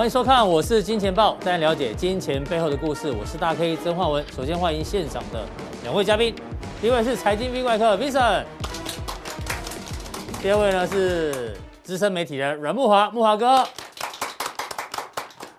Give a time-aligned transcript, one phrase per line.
[0.00, 3.10] 欢迎收看，我是金钱豹，带您了解金钱背后的故事。
[3.10, 4.24] 我是大 K 曾焕文。
[4.32, 5.44] 首先欢迎现场的
[5.82, 6.34] 两位嘉宾，
[6.80, 8.44] 第一位是财经 V 怪客 Vincent，
[10.40, 13.62] 第二位呢是资深媒体人阮慕驊，慕驊哥。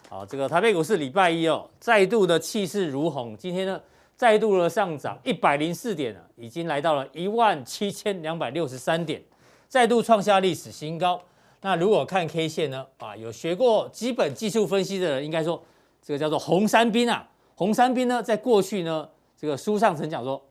[0.09, 3.79] 好，这个台北股市礼拜一哦，再度的气势如虹，今天呢
[4.15, 9.21] 再度的上涨一百零四点了，已经来到了一万七千两百六十三点，
[9.67, 11.21] 再度创下历史新高。
[11.63, 12.85] 那如果看 K 线呢？
[12.97, 15.61] 啊，有学过基本技术分析的人，应该说
[16.01, 17.27] 这个叫做红三兵啊。
[17.55, 20.41] 红三兵呢，在过去呢，这个书上曾讲说，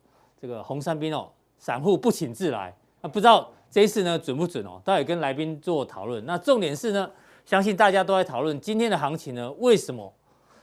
[0.41, 1.29] 这个红三兵哦，
[1.59, 2.73] 散户不请自来。
[3.03, 4.80] 那不知道这一次呢准不准哦？
[4.85, 6.25] 待会跟来宾做讨论。
[6.25, 7.11] 那重点是呢，
[7.45, 10.13] 相信大家都在讨论今天的行情呢，为什么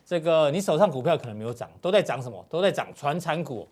[0.05, 2.45] 这个你手上股票可能没有涨，都在涨什么？
[2.49, 3.67] 都在涨传产股。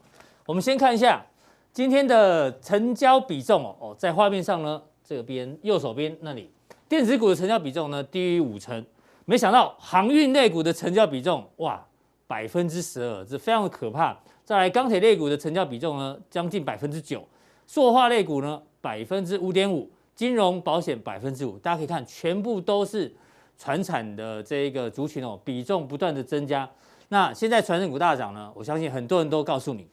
[0.45, 1.25] 我们先看一下
[1.71, 6.51] 今天的成交比重哦哦，在画面上呢，这边右手边那里。
[6.87, 8.85] 电子股的成交比重呢低于五成，
[9.25, 11.83] 没想到航运类股的成交比重哇
[12.27, 14.17] 百分之十二，这非常的可怕。
[14.43, 17.27] 再来钢铁类股的成交比重呢将近百分之九，
[17.65, 21.57] 塑化类股呢百分之五点五，金融保险百分之五。
[21.57, 23.11] 大家可以看，全部都是
[23.57, 26.69] 传产的这一个族群哦，比重不断的增加。
[27.09, 29.87] 那现在传产股大涨呢，我相信很多人都告诉你，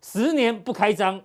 [0.00, 1.20] 十年不开张，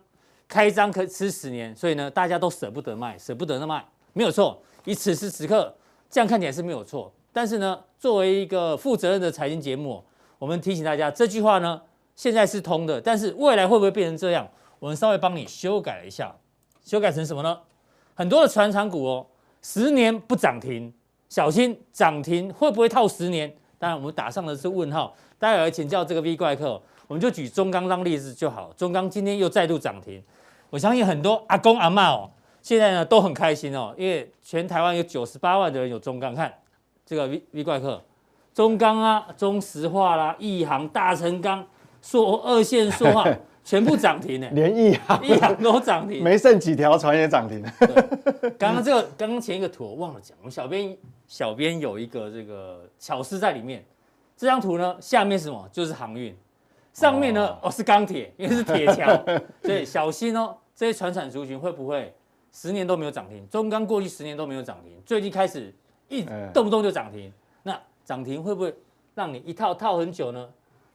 [0.50, 4.62] 开张可吃十年，所以呢大家都舍不得卖，舍不得那卖，没有错。
[4.86, 5.76] 以此时此刻，
[6.10, 7.12] 这样看起来是没有错。
[7.34, 10.04] 但是呢，作为一个负责任的财经节目，
[10.40, 11.82] 我们提醒大家，这句话呢，
[12.16, 14.48] 现在是通的，但是未来会不会变成这样？
[14.80, 16.34] 我们稍微帮你修改了一下，
[16.84, 17.60] 修改成什么呢？
[18.14, 19.28] 很多的传产股哦，
[19.62, 20.94] 十年不涨停，
[21.28, 23.54] 小心涨停会不会套十年？
[23.78, 25.14] 当然，我们打上的是问号。
[25.38, 28.72] 待会儿请教这个 V 怪客，我们就举中钢当例子就好。
[28.78, 30.24] 中钢今天又再度涨停，
[30.70, 32.32] 我相信很多阿公阿嬷哦。
[32.66, 36.52] 现在呢都很开心哦，因为全台湾有九十八万的人有中钢，看
[37.06, 38.02] 这个 V V 怪客，
[38.56, 41.64] 中钢啊、中石化啦、亿航、大成钢、
[42.02, 43.24] 塑二线塑化
[43.64, 47.64] 全部涨停呢，连亿航、亿航都涨停，没剩几条船也涨停。
[48.58, 50.98] 刚刚这个 刚刚前一个图我忘了讲，我们小编
[51.28, 53.86] 小编有一个这个巧思在里面，
[54.36, 55.70] 这张图呢下面是什么？
[55.72, 56.36] 就是航运，
[56.94, 59.24] 上面呢哦，哦是钢铁，因为是铁桥，
[59.62, 62.12] 所以小心哦，这些船产族群会不会？
[62.56, 65.76] 十年都没有涨停，中钢过去十年都没有涨停，最近开始
[66.08, 66.24] 一
[66.54, 67.30] 动不动就涨停，
[67.64, 68.74] 那涨停会不会
[69.14, 70.48] 让你一套套很久呢？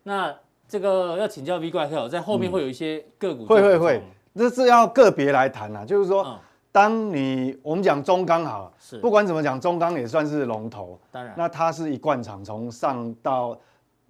[0.04, 0.34] 那
[0.66, 4.02] 这个要请教 V 怪客，在后面会有一些个股、嗯、会会会，
[4.34, 5.84] 这是要个别来谈啊。
[5.84, 6.40] 就是说，
[6.72, 13.54] 当你我们讲中钢好，是不管怎么讲，中钢也算是龙头，当然，那它是一贯厂，从上到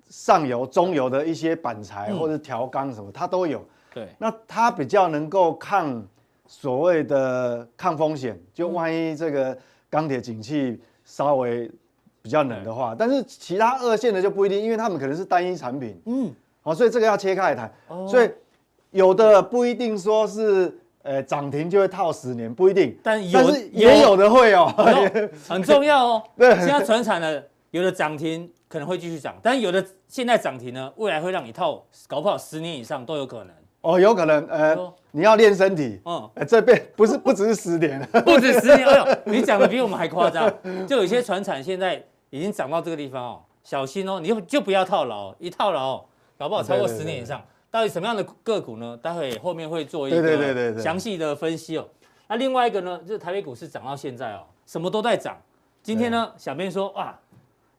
[0.08, 3.60] 上游、中游的一些板材或者调钢什么，它都有。
[3.92, 6.00] 对，那它比较能够抗。
[6.52, 9.56] 所谓的抗风险，就万一这个
[9.88, 11.70] 钢铁景气稍微
[12.20, 17.72] 比较冷的话，但是其他二线的就不一定，因为他们可能是单一产品，嗯，好，所以这个要切开来谈。
[18.08, 18.28] 所以
[18.90, 24.66] 有的不一定说是呃涨停就会套十年，不一定，但有但也有的会哦，
[25.48, 26.22] 很重要哦。
[26.36, 33.54] 对，现在传产的有的涨停可能会继续涨，但有的现在涨停呢，未来会让你套，搞不好十年以上都有可能。
[33.82, 34.76] 哦，有可能，呃，
[35.12, 40.52] 你要练身体，嗯，这边不是不只是十年， 不止十年，哎呦，你讲的比我们还夸张，
[40.86, 46.04] 就有些船产现在已经涨到这个地方哦，小心哦，你就就不要套牢，一套牢，
[46.38, 48.96] 搞不好超过十年以上，到底什么样的个股呢？
[49.02, 51.88] 待会后面会做一个详细的分析哦。
[52.28, 55.36] 那另外一个呢，就是台北股市涨到现在哦，什么都在涨，
[55.82, 57.18] 今天呢，小编说哇，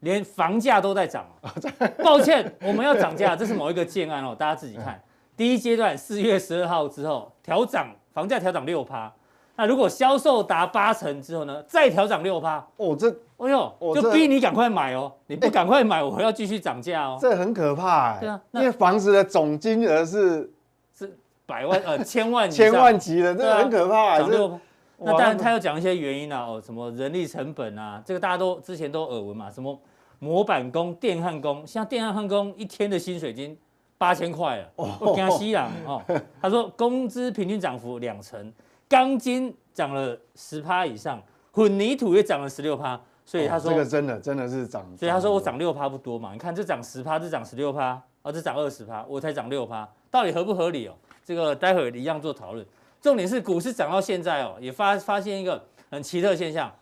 [0.02, 1.26] 连房价都在涨，
[2.04, 5.02] 抱歉，我们要涨价，这是某一个建案哦，大家自己看。
[5.42, 9.12] 第一阶段四月十二号之后调涨房价调涨六趴，
[9.56, 12.64] 那如果销售达八成之后呢，再调涨六趴。
[12.78, 17.18] 哦，这，哎呦，就逼你赶快买哦，你不赶快买，我要继续涨价哦。
[17.20, 18.20] 这很可怕哎。
[18.20, 20.48] 对啊，因为房子的总金额是
[20.94, 21.18] 是
[21.48, 24.20] 百万呃千万千万级的，这个很可怕。
[24.20, 24.60] 涨六，
[25.00, 29.76] 那当然他要讲一些原因啊，哦，什么人力成本啊，这个大家都之前都耳闻嘛，什么
[30.20, 33.58] 模板工、电焊工，像电焊工一天的薪水金。
[34.02, 36.02] 八千块了，我跟他吸氧哦。
[36.42, 38.52] 他说工资平均涨幅两成，
[38.90, 41.22] 钢筋涨了十趴以上，
[41.52, 44.84] 混凝土也涨了十六趴，所以他说、哦、这个真的真的是涨。
[44.98, 46.34] 所以他说我涨六趴不多嘛？
[46.34, 47.90] 你看这涨十趴，这涨十六趴，
[48.24, 50.96] 啊这涨二十趴，我才涨六趴，到底合不合理哦？
[51.24, 52.66] 这个待会儿一样做讨论。
[53.00, 56.74] 重点是股市涨到现在哦，也发发现一个很奇特现象，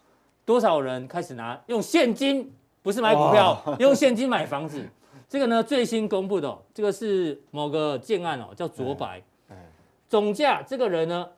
[0.45, 2.49] 多少人开始拿用现金，
[2.81, 4.87] 不是买股票，用现金买房子。
[5.29, 9.21] 这个呢，最新公布的，这个是某个建案哦，叫卓白，
[10.07, 11.29] 总价这个人呢，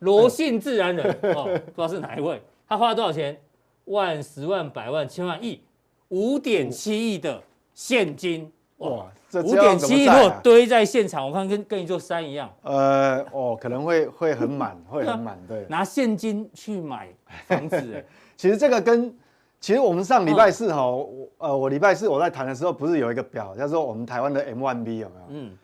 [0.00, 1.44] 罗姓自然人哦，
[1.74, 3.40] 不知道是哪一位，他花了多少钱？
[3.86, 5.62] 万、十万、百万、千万、亿，
[6.08, 7.42] 五点七亿的
[7.72, 8.52] 现金。
[8.78, 12.54] 哇，这五点七亿如果堆在现场，我看跟跟一座山一样。
[12.62, 15.38] 呃，哦，可能会会很满，会很满。
[15.48, 17.08] 对， 拿现金去买
[17.46, 18.04] 房子，哎，
[18.36, 19.16] 其实这个跟。
[19.64, 25.24] 其实我们上礼拜四哈，我呃，我礼拜四我在谈的时候，不是有一个表，叫做我们台湾的 M1B 有没有？
[25.30, 25.56] 嗯，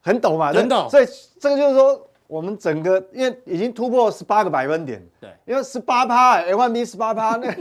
[0.00, 0.90] 很陡嘛，很陡。
[0.90, 1.06] 所以
[1.38, 7.56] 这个就是说，我们整个因为已经突破十八个百分点，对，因为十八趴，M1B 十八趴， 那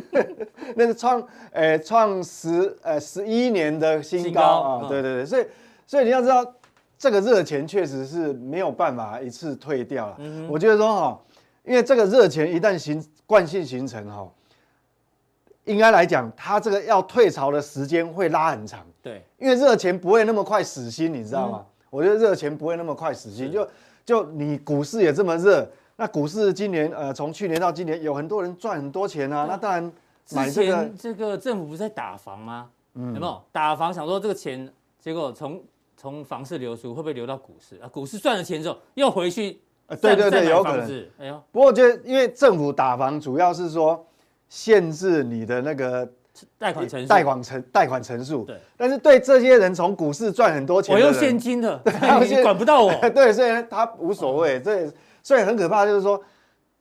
[0.75, 5.45] 那是创呃创十呃十一年的新高啊，对对对，所以
[5.85, 6.43] 所以你要知道，
[6.97, 10.15] 这个热钱确实是没有办法一次退掉了。
[10.17, 11.21] 嗯，我觉得说哈，
[11.63, 14.27] 因为这个热钱一旦形惯性形成哈。
[15.65, 18.85] 应该来讲，它这个要退潮的时间会拉很长。
[19.01, 21.59] 对，因为热钱不会那么快死心，你知道吗？
[21.61, 23.51] 嗯、我觉得热钱不会那么快死心。
[23.51, 23.67] 就
[24.05, 29.45] 就你股市也这么热，那股市今年呃，从去年到今年有很多人赚很多钱啊。
[29.49, 29.91] 那当然
[30.31, 32.69] 买这个这个政府不是在打房吗？
[32.93, 33.93] 嗯，有没有打房？
[33.93, 35.63] 想说这个钱，结果从
[35.97, 37.87] 从房市流出，会不会流到股市啊？
[37.87, 39.59] 股市赚了钱之后又回去？
[39.87, 41.09] 呃，对对对，有可能。
[41.17, 44.05] 哎呦，不过我觉得因为政府打房主要是说。
[44.49, 46.07] 限制你的那个
[46.57, 48.57] 贷款成贷款成贷款成数，对。
[48.77, 51.81] 但是对这些人从股市赚很多钱，我用现金的，
[52.27, 52.93] 你管不到我。
[53.09, 54.59] 对，所以他无所谓。
[54.59, 54.91] 这
[55.23, 56.21] 所以很可怕，就是说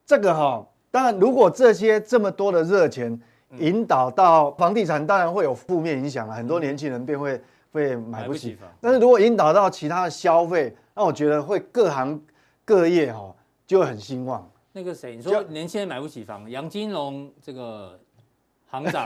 [0.05, 3.19] 这个哈，当然如果这些这么多的热钱
[3.59, 6.35] 引导到房地产，当然会有负面影响啊。
[6.35, 7.41] 很多年轻人便会
[7.73, 8.69] 会买不起房。
[8.81, 12.21] 但是如果引导到其他的消费，那我觉得会各行
[12.65, 13.35] 各业哈
[13.67, 14.47] 就会很兴旺。
[14.77, 17.97] 那个谁，你说年轻人买不起房，杨金龙这个
[18.67, 19.05] 行长，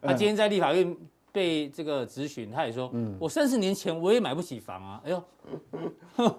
[0.00, 0.96] 他今天在立法院
[1.32, 6.34] 被这个质询，他也说，嗯，我三十年前我也买不起房啊，哎呦，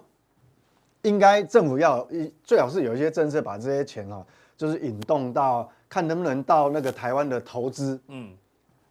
[1.02, 2.08] 应该政府要
[2.42, 4.24] 最好是有一些政策把这些钱啊，
[4.56, 8.32] 就是引动到看能不能到那个台湾的投资，嗯，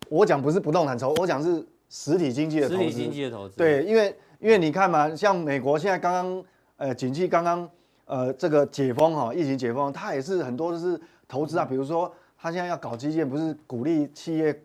[0.07, 6.45] 我讲不是不动产投，我讲是实体经济的投资，实体经济的投资，对，因为因为你看嘛，像美国现在刚刚
[6.77, 7.67] 呃景气刚刚。
[8.09, 11.63] 呃，这个解封哈，疫情解封，它也是很多都是投资啊。
[11.63, 14.59] 比如说，它现在要搞基建，不是鼓励企业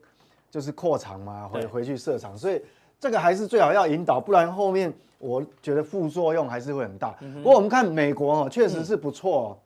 [0.50, 2.34] 就是扩厂嘛，回回去设厂。
[2.34, 2.58] 所以
[2.98, 7.14] 这个还是最好要引导，不然后面我觉得副作用还是会很大。
[7.42, 9.58] 不过我们看美国哈，确实是不错哦。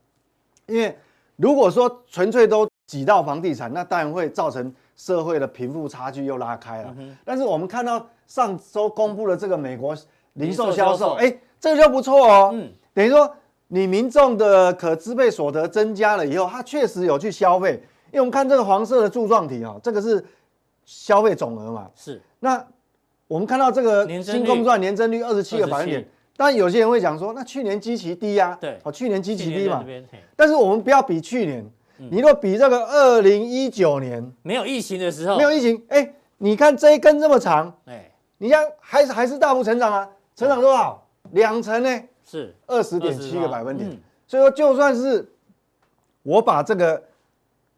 [0.67, 0.99] 因为
[1.37, 6.93] 如果说纯粹都挤到房地产，那当然会造成社会的贫富差距又拉开了。
[7.25, 9.97] 但是我们看到上周公布的这个美国
[10.33, 12.51] 零售销售，哎，这个就不错哦。
[12.53, 13.33] 嗯，等于说。
[13.69, 17.73] 你民众的可支配所得增加了以后，他确实有去消费，
[18.07, 20.25] 因为我们看这个黄色的柱状体哈，这个是
[20.85, 21.91] 消费总额嘛。
[21.95, 22.21] 是。
[22.41, 22.65] 那
[23.27, 28.57] 我们看到这个新工赚年增率二十七个百分点，当然有些人会讲说，那去年基期低呀。
[28.59, 28.79] 对。
[28.85, 29.85] 哦，去年基期低嘛。
[30.35, 41.05] 但是我们不要比去年，你若比这个二零一九年没有疫情的时候，没有疫情，哎，你看这一根这么长，哎，你像还是还是大幅成长啊，成长多少？
[41.33, 42.03] 两成呢？
[42.29, 43.91] 是二十点七个百分点，
[44.27, 45.27] 所以说就算是
[46.23, 47.03] 我把这个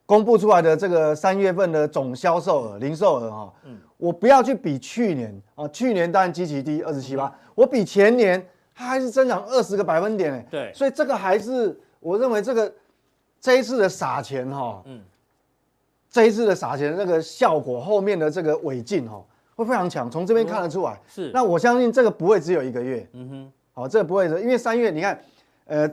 [0.05, 3.79] 公布出来的这个三月份的总销售额、零售额哈，嗯。
[3.95, 12.73] 我不要去比去年啊，去年当然基期低二十七八，我比前年它还是增长二十个百分点哎，对，所以这个还是我认为这个
[13.39, 15.01] 这一次的撒钱哈，嗯，
[16.09, 19.23] 这一次的撒钱那个效果后面的这个尾劲哈
[19.55, 23.51] 会非常强，从这边看得出来，是，那我相信这个不会只有一个月，嗯哼。
[23.73, 25.19] 好，这不会的，因为三月你看，
[25.65, 25.89] 呃，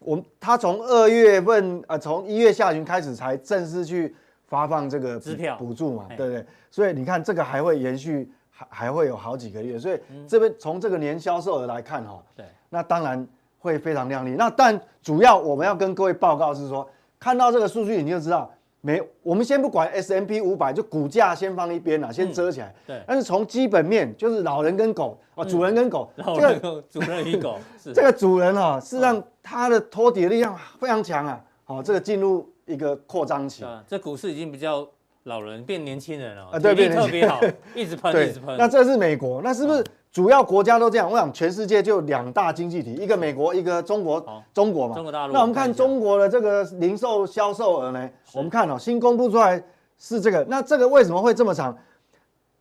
[0.00, 4.14] 我们他从二月份啊，从、呃、一月下旬开始才正式去
[4.46, 6.46] 发放这个支票补助嘛，对不对？
[6.70, 9.98] 所以你看这个还会延续，还还会有好几个月，所以
[10.28, 13.26] 这边从这个年销售额来看哈，对，那当然
[13.58, 14.36] 会非常亮丽。
[14.38, 18.50] 那但主要我们要跟各位报告是说，看到这个数据你就知道。
[18.88, 22.74] 没，我们先不管 S M P 五百，就股价先放一边了，先遮起来。
[22.86, 23.02] 对。
[23.06, 27.58] 但是从基本面，就是老人跟狗啊，主人跟狗，这个 主人与狗，
[27.94, 31.38] 这个主人哈，是让他的托底的力量非常强啊。
[31.64, 33.62] 好，这个进入一个扩张期。
[33.62, 34.88] 啊这股市已经比较
[35.24, 37.38] 老人变年轻人了，啊，对，变特别好，
[37.74, 38.56] 一直喷， 一直喷。
[38.56, 39.84] 那这是美国，那是不是？
[40.10, 44.24] 主要国家都这样，我想全世界就两大经济体，一个美国，一个中国，
[44.54, 44.94] 中国嘛。
[44.94, 45.32] 中国大陆。
[45.34, 48.08] 那我们看中国的这个零售销售额呢？
[48.32, 49.62] 我们看哦，新公布出来
[49.98, 51.76] 是这个，那这个为什么会这么长？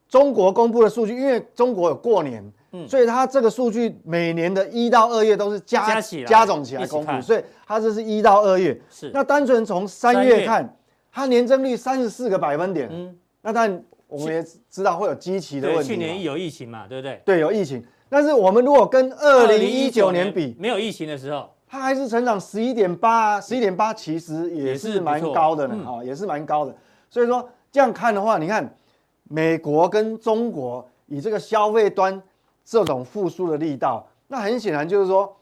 [0.10, 2.44] 中国公布的数据，因为中国有过年，
[2.88, 8.80] 所以它这个数据每年的一到二月都是加加总起来公布，所以它这是一到二月。
[8.90, 9.10] 是。
[9.14, 10.78] 那单纯从三月看，
[11.12, 12.90] 它年增率三十四个百分点。
[12.92, 13.18] 嗯。
[13.42, 13.82] 那但。
[14.08, 15.90] 我们也知道会有基期的问题。
[15.90, 17.22] 去年有疫情嘛，对不对？
[17.26, 17.86] 对，有疫情。
[18.10, 26.74] 但是我们如果跟二零一九年比，没有疫情的时候，它还是成长十一点八，十一点八其实也是蛮高的呢，啊，也是蛮高的。
[27.10, 28.78] 所以说，这样看的话，你看
[29.26, 32.22] 美国跟中国以这个消费端
[32.64, 35.36] 这种复苏的力道，那很显然就是说，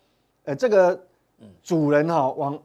[0.46, 1.00] 呃，这个
[1.62, 2.60] 主人哈往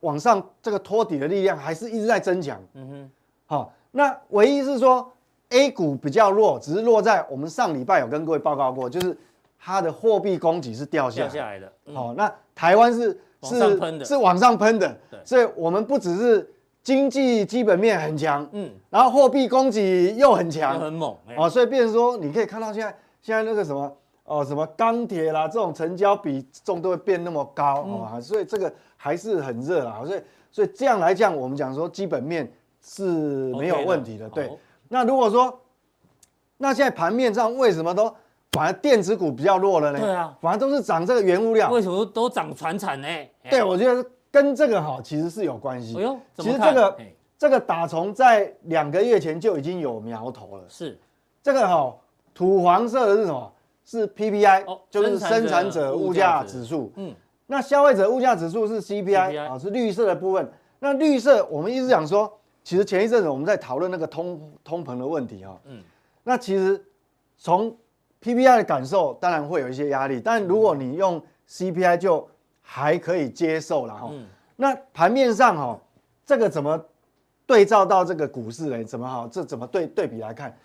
[0.00, 2.58] 往上这个托底的力量还是一直在增强。
[2.72, 3.10] 嗯哼，
[3.44, 5.12] 好，那唯一是说
[5.52, 9.16] A 股比较弱，只是落在我们上礼拜有跟各位报告过，就是
[9.60, 11.72] 它的货币供给是掉下来掉下来的。
[11.94, 16.48] 好，那台湾是是是往上喷的，对，所以我们不只是。
[16.84, 33.04] 经济基本面很强，嗯，然后货币供给又很强，很猛，哦，所以变成说，你可以看到现在现在那个什么哦，什么钢铁啦，这种成交比重都会变那么高，嗯、哦，所以这个还是很热啦，所以所以这样来讲，我们讲说基本面是
[33.54, 34.50] 没有问题的，对。
[34.92, 35.58] 那如果说，
[36.58, 38.14] 那现在盘面上为什么都
[38.52, 39.98] 反而电子股比较弱了呢？
[39.98, 43.08] 对啊，反而都是涨这个原物料，为什么都涨传产呢？
[43.50, 44.04] 对，我觉得。
[44.32, 45.94] 跟这个哈其实是有关系。
[45.98, 46.98] 哎呦，其实这个
[47.36, 50.64] 这个打从在两个月前就已经有苗头了。
[50.70, 50.98] 是，
[51.42, 51.94] 这个哈
[52.32, 53.52] 土黄色的是什么？
[53.84, 56.90] 是 PPI，就是生产者物价指数。
[56.96, 57.14] 嗯，
[57.46, 60.50] 那消费者物价指数是 CPI 啊，是绿色的部分。
[60.78, 62.32] 那绿色我们一直讲说，
[62.64, 65.60] 其实前一阵子我们在讨论那个通通膨的问题哈。
[65.64, 65.82] 嗯，
[66.22, 66.82] 那其实
[67.36, 67.76] 从
[68.22, 72.28] PPI 的感受，当然会有一些压力，但如果你用 CPI 就
[72.60, 74.10] 还可以接受了哈，
[74.56, 75.80] 那盘面上哈，
[76.24, 76.80] 这个怎么
[77.44, 78.84] 对照到这个股市呢？
[78.84, 79.28] 怎么哈？
[79.30, 80.56] 这怎么对对比来看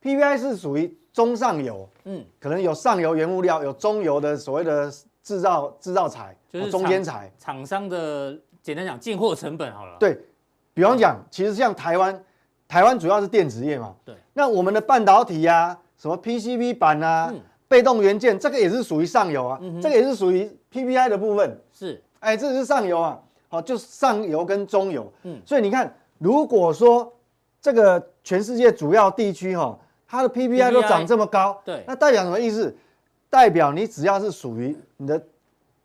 [0.00, 4.88] ？PPI 是属于中上游，嗯，可能有上游原物料，有中游的所谓的
[5.22, 9.96] 制造制造材，就是中间材，厂商的简单讲进货成本好了。
[9.98, 10.18] 对，
[10.74, 12.22] 比方讲，其实像台湾，
[12.68, 17.32] 台湾主要是电子业嘛，对，那我们的半导体呀，什么 PCB 板啊。
[17.66, 19.80] 被动元件这个也是属于上游啊，嗯、哼。
[19.80, 21.58] 这个也是属于 PPI 的部分。
[21.72, 25.10] 是，哎，这是上游啊，好，就是上游跟中游。
[25.22, 27.10] 嗯，所以你看，如果说
[27.60, 29.76] 这个全世界主要地区哈，
[30.06, 32.76] 它的 PPI 都涨这么高，对，那代表什么意思？
[33.28, 35.20] 代表你只要是属于你的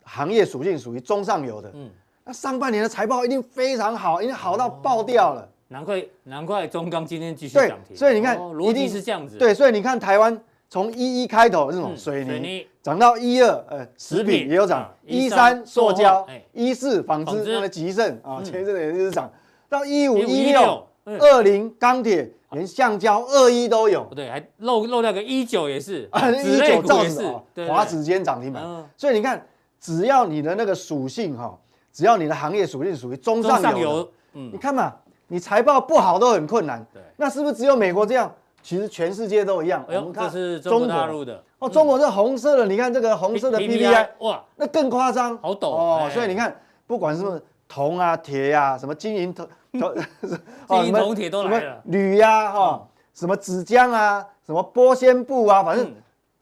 [0.04, 1.90] 行业属性属于中上游的，嗯，
[2.30, 5.40] 那上半年的财报一定非常好，一定好到爆掉了。
[5.40, 7.88] 哦、难怪难怪中钢今天继续涨停。
[7.88, 9.36] 对，所以你看，哦、逻辑是这样子。
[9.36, 10.40] 对，所以你看台湾。
[10.72, 11.96] 从一一开头是什么？
[11.96, 19.28] 水泥涨到一二，呃，食品也有涨，一三塑胶，一四纺织，那个极盛啊，前一阵也是涨，
[19.68, 20.86] 到一五一六
[21.18, 26.08] 二零钢铁，连橡胶二一都有，对，还漏漏掉个一九也是，
[26.44, 28.62] 一九造纸，华指今天涨停板，
[28.96, 29.44] 所以你看，
[29.80, 31.58] 只要你的那个属性哈，
[31.92, 34.94] 只要你的行业属性属于中上游，嗯，你看嘛，
[35.28, 38.32] 你财报不好都很困难，对，那是不是只有美国这样？
[38.62, 39.82] 其实全世界都一样。
[39.88, 41.42] 我们看，这是中国大陆的。
[41.60, 46.10] 哦，中国是红色的，你看这个红色的 PPI，哇，那更夸张，好陡哦。
[46.12, 46.54] 所以你看，
[46.86, 55.90] 不管是铜啊、铁呀、什么金银 铜、金银铜铁都来了，铝呀、哈，什么纸浆啊、什么玻纤布啊，反正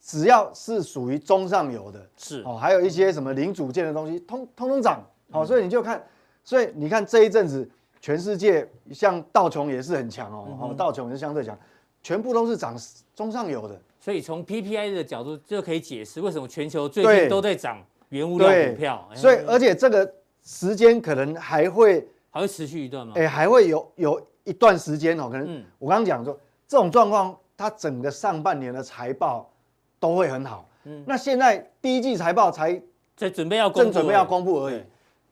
[0.01, 2.43] 只要是属于中上游的，是。
[2.45, 5.01] 哦，还有一些什么零组件的东西，通通通涨。
[5.31, 6.05] 好，所以你就看，
[6.43, 7.69] 所以你看这一阵子，
[8.01, 11.59] 全世界像道琼也是很强哦，哦，道琼也是相对强。
[12.01, 12.77] 全部都是涨
[13.15, 19.09] 中上游的，所以从 PPI 的角度就可以解释为什么全球最近都在涨原物料股票。
[19.15, 20.11] 所以而且这个
[20.45, 23.15] 时间可能还会还会持续一段吗？
[23.17, 29.51] 哎，还会有有一段时间哦，可能我刚刚讲说这种状况，它整个上半年的财报
[29.99, 30.67] 都会很好。
[30.85, 32.81] 嗯，那现在第一季财报才
[33.17, 34.81] 在准备要正准备要公布而已，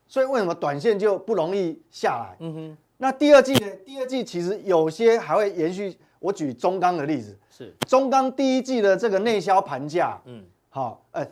[0.08, 2.36] 所以为什么短线就不容易下来？
[2.40, 3.70] 嗯哼，那第二季呢？
[3.84, 5.96] 第二季其实有些还会延续。
[6.18, 7.72] 我举中钢的例子，是。
[7.86, 11.28] 中钢第一季的这个内销盘价，嗯，好，哎，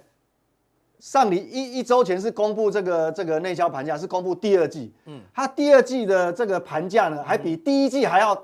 [1.01, 8.41] 上礼一一周前是公布这个这个内销盘价，是公布第二季，嗯，它第二季的这个盘价呢，还比第一季还要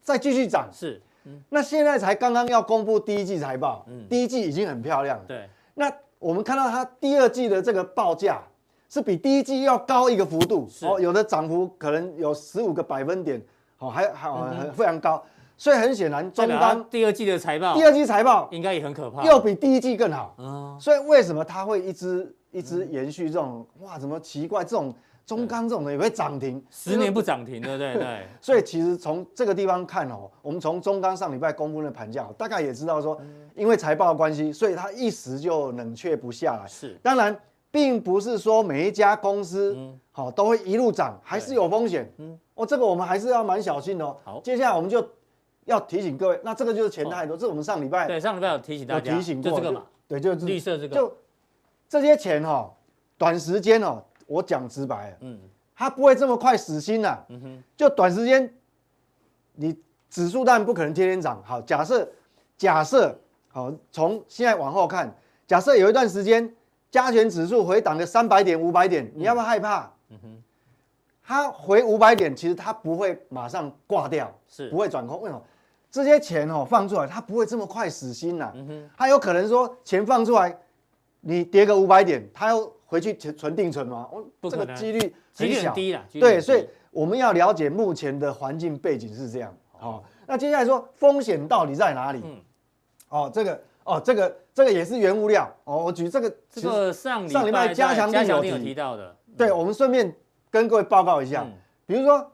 [0.00, 8.40] 再继续涨，是，嗯，那现在才刚刚要公布第一季财报，嗯，第一季已经很漂亮了，对，那我们看到它第二季的这个报价
[8.90, 13.40] 是比第一季要高一个幅度，哦，有的涨幅可能有十五个百分点，
[13.76, 15.22] 好，还还很非常高。
[15.56, 20.34] 所以很显然，中钢第二季的财报，第二季财报应该也很可怕，又比第一季更好。
[20.38, 23.64] 嗯，所以为什么它会一直一直延续这种？
[23.80, 24.64] 哇，怎么奇怪？
[24.64, 24.92] 这种
[25.24, 27.94] 中钢这种的也会涨停，十年不涨停，对不对？
[27.94, 28.26] 对。
[28.40, 33.20] 所以其实从这个地方看哦，我们从中钢上礼拜公布的盘价，大概也知道说，
[33.54, 36.66] 因为财报的关系，所以它一时就冷却不下来。
[36.66, 37.38] 是，当然
[37.70, 39.76] 并不是说每一家公司
[40.10, 42.12] 好都会一路涨，还是有风险。
[42.18, 44.16] 嗯，哦，这个我们还是要蛮小心的哦。
[44.24, 45.06] 好，接下来我们就。
[45.66, 51.16] 要提醒各位，那这个就是钱太多，这是我们上礼拜对上礼拜有提醒大家，提醒过这个嘛，对，就是绿色这个，就
[51.86, 52.72] 这些钱哦，
[53.16, 55.38] 短时间哦，我讲直白，嗯，
[55.76, 58.52] 它不会这么快死心呐，嗯哼，就短时间，
[59.54, 59.76] 你
[60.08, 61.40] 指数当然不可能天天涨。
[61.44, 62.08] 好，假设
[62.56, 63.16] 假设
[63.48, 65.14] 好，从现在往后看，
[65.46, 66.52] 假设有一段时间
[66.90, 69.90] 加权指数回档个三百点、五百点，你要不要害怕？
[70.08, 70.42] 嗯哼，
[71.22, 75.20] 它回五百点，其实它不会马上挂掉，是不会转空。
[75.20, 75.42] 为什么？
[75.90, 78.52] 这些钱哦放出来，它不会这么快死心呐。
[78.54, 80.56] 嗯哼，它有可能说钱放出来，
[81.20, 84.08] 你跌个五百点，它要回去存存定存吗？
[84.42, 86.04] 这个几率很小，低了。
[86.12, 86.68] 对，所以。
[86.92, 92.20] 我们要了解目前的环境背景是这样，好，那接下来说风险到底在哪里？
[92.24, 92.36] 嗯，
[93.10, 100.14] 哦，这个，哦，这个，这个也是原物料，哦，我举这个，这个上上礼拜加强錠有提到的，对，我们顺便
[100.50, 101.46] 跟各位报告一下，
[101.86, 102.30] 比如说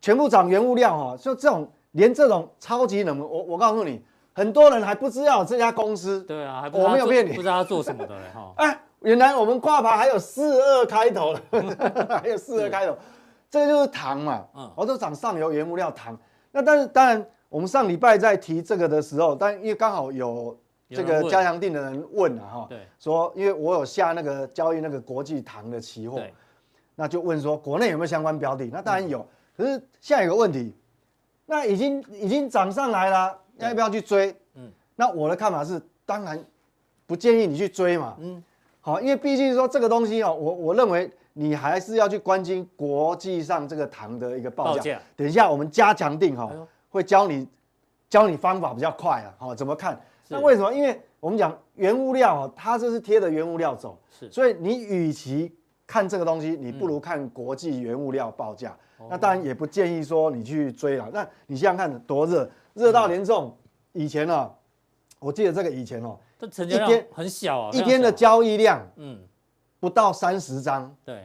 [0.00, 4.02] 全部涨原物料，哈，就这种连这种超级冷门，我我告诉你，
[4.32, 11.40] 很多人还不知道这家公司，对啊，还我没有骗你，不知道他做什么的，哈， 哎，原来我们挂牌还有四二开头的，
[12.22, 12.96] 还有四二开头。
[13.50, 16.18] 这个就是糖嘛，嗯，我都涨上游原物料糖。
[16.50, 20.58] 那但是当然，我们上礼拜在提这个的时候，但因为刚好有
[20.90, 26.20] 这个加强定的人问了哈，对，说因为我有下那个交易那个国际糖的期货，
[26.94, 28.66] 那就问说国内有没有相关标的？
[28.72, 29.26] 那当然有，
[29.56, 30.74] 可是现在有个问题，
[31.46, 34.34] 那已经已经涨上来了，要不要去追？
[34.54, 36.42] 嗯，那我的看法是，当然
[37.06, 38.42] 不建议你去追嘛，嗯，
[38.80, 41.10] 好，因为毕竟说这个东西哦，我我认为。
[41.38, 44.98] 你还是要去关心国际上这个糖的一个报价。
[45.14, 46.50] 等一下我们加强定哈，
[46.88, 47.46] 会教你
[48.08, 49.28] 教你方法比较快啊。
[49.36, 50.00] 好，怎么看？
[50.28, 50.72] 那为什么？
[50.72, 54.30] 因为我们讲原物料哦它这是贴着原物料走，是。
[54.30, 55.54] 所以你与其
[55.86, 58.76] 看这个东西，你不如看国际原物料报价。
[59.10, 61.08] 那当然也不建议说你去追了。
[61.12, 63.56] 那你想想看多热，热到连这种
[63.92, 64.50] 以前呢，
[65.18, 69.20] 我记得这个以前哦，这成交量很小啊，一天的交易量，嗯。
[69.78, 71.22] 不到三十张，对，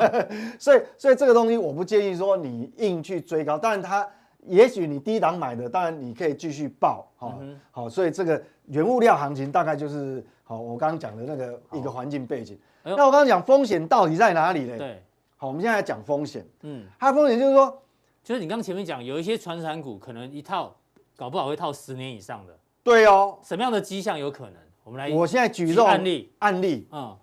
[0.58, 4.08] 所以所以这个东西我不建议说你硬去追高，当然它
[4.46, 12.58] 也许你低档买的，当然你可以继续报，好，好，所以这个原物料行情大概就是好，我刚刚讲的那个一个环境背景。
[12.84, 14.76] 那我刚刚讲风险到底在哪里呢？
[14.76, 15.02] 对，
[15.36, 17.82] 好，我们现在来讲风险，嗯，它的风险就是说，
[18.24, 20.74] 就是你刚刚前面讲有一些传产股可能一套
[21.16, 24.54] 搞不好会套十年以上的，对哦，什么样的迹象有可能？
[24.84, 26.32] 我们来，我现在举这种案例。
[26.40, 27.16] 案例，嗯。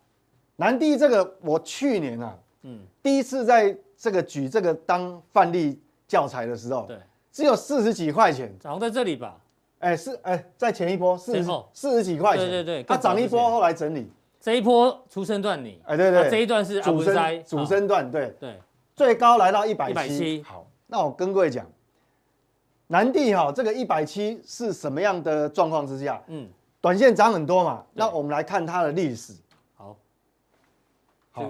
[0.56, 6.98] 南帝这个，我去年啊，嗯，第一次在这个举这个当范例教材的时候，对，
[7.40, 9.40] 只有四十几块钱，涨在这里吧？
[9.80, 18.36] 哎，是哎，在前一波四十四十几块钱，对对对，它涨一波，后来整理，这一波出生段你，哎对对，这一段是主升主升段，对。
[18.42, 18.60] 对，
[18.94, 21.66] 最高来到一百七，好，那我跟各位讲，
[22.88, 26.22] 南地哈，这个一百七是什么样的状况之下？
[26.28, 26.46] 嗯，
[26.82, 29.34] 短线涨很多嘛，那我们来看它的历史。
[29.78, 29.96] 好，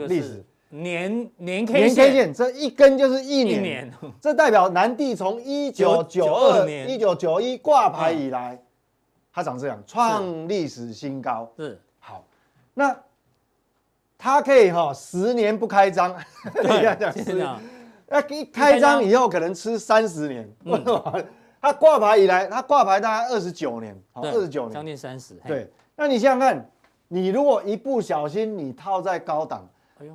[0.08, 8.62] 历史年年 K 年 K 线，这一根就是一年， 这代表南地从一九九二年、一九九一挂牌以来，
[9.34, 11.51] 它长这样，创历史新高。
[11.58, 12.23] 是好，
[12.73, 12.95] 那
[14.17, 16.15] 它可以哈十年不开张，
[16.53, 17.60] 对，这样，
[18.08, 20.49] 那一开张以后可能吃三十年。
[20.65, 21.23] 为什么？
[21.62, 25.34] 它挂牌以来，它挂牌大概二十九年，好，二十九年，将近三十。
[25.45, 26.69] 对，那你想想看。
[27.12, 29.67] 你如果一不小心你套在高档，
[29.99, 30.13] 哎呦，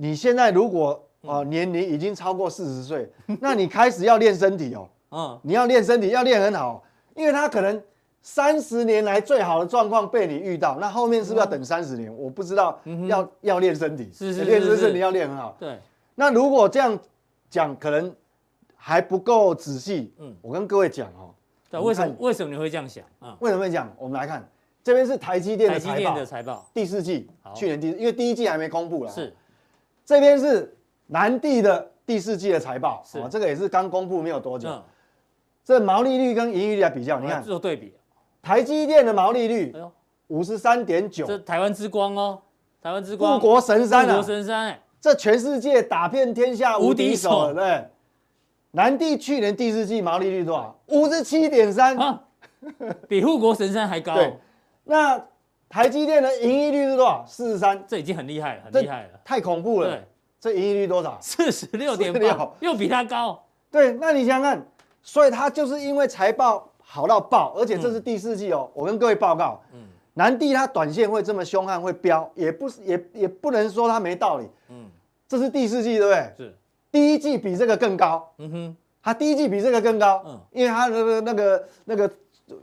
[0.00, 3.06] 你现在如果啊年龄已经超过四十岁，
[3.38, 6.82] 那你开始要练身体哦，嗯，你要练身体要练很好，
[7.14, 7.82] 因为他可能
[8.22, 12.10] 三十年来最好的状况被你遇到，那后面是不是要等三十年？
[12.16, 15.54] 我不知道，要要练身体，是是练身体要练很好。
[15.60, 15.78] 对，
[16.14, 16.98] 那如果这样
[17.50, 18.10] 讲，可能
[18.74, 20.14] 还不够仔细。
[20.18, 21.34] 嗯，我跟各位讲哦，
[21.70, 23.36] 对，为什么为什么你会这样想啊？
[23.40, 23.92] 为什么会这样？
[23.98, 24.48] 我们来看。
[24.82, 29.10] 这边是台积电的财报，财报第四季，去年第因为第一季还没公布了。
[29.12, 29.30] 是，
[30.10, 34.68] 这边是南地的第四季的财报，是，这个也是刚公布没有多久。
[35.64, 37.94] 这毛利率跟盈余率来比较，你看做对比，
[38.42, 39.72] 台积电的毛利率，
[40.26, 42.42] 五十三点九，这台湾之光哦，
[42.82, 47.86] 台湾之光，护国神山啊，护国神山，这全世界打遍天下无敌手，对。
[48.72, 50.76] 南地去年第四季毛利率多少？
[50.86, 51.96] 五十七点三，
[53.08, 54.14] 比护国神山还高。
[54.14, 54.36] 对。
[54.82, 55.24] 那
[55.70, 57.24] 台积电的盈利率是多少？
[57.28, 59.88] 四十三，这已经很厉害了，很厉害了，太恐怖了。
[59.88, 60.04] 对，
[60.40, 61.16] 这盈利率多少？
[61.22, 63.40] 四十六点六，又比它高。
[63.70, 64.66] 对，那你想想看，
[65.00, 68.68] 所以它就是因为财报好到爆，而且这是第四季哦。
[68.74, 69.78] 我跟各位报告，嗯，
[70.14, 74.48] 南帝它短线会这么凶悍，会飙，也不是也也不能说它没道理。
[74.70, 74.86] 嗯，
[75.28, 76.32] 这是第四季，对不对？
[76.36, 76.54] 是，
[76.90, 78.28] 第一季比这个更高。
[78.38, 80.20] 嗯哼，它第一季比这个更高。
[80.26, 82.10] 嗯，因为它的那个那个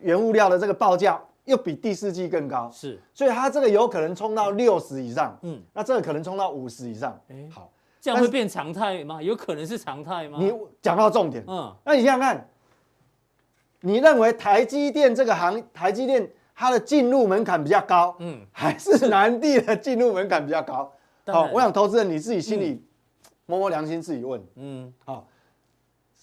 [0.01, 1.17] 原物料的这个报价。
[1.47, 9.21] 又比第四季更高，是，所以它这个有可能冲到六十以上，嗯，那这个可能冲到五十以上，哎，好，这样会变常态吗？
[9.21, 10.37] 有可能是常态吗？
[10.41, 12.49] 你讲到重点，嗯，那你想想看，
[13.79, 20.91] 你认为台积电这个行，台积电它的进入门槛比较高，嗯，还是南地的进入门槛比较高？
[21.27, 22.83] 好、哦，我想投资人你自己心里
[23.45, 25.23] 摸摸良心，自己问，嗯，好、哦，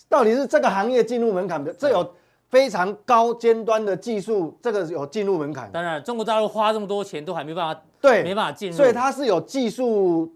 [0.06, 2.14] 到底是这个行业进入门槛的，这有
[2.54, 5.68] 非常高尖端的技术，这个有进入门槛。
[5.72, 10.32] 当然，中国大陆花这么多钱都还没办法，对，没办法进入，所以它是有技术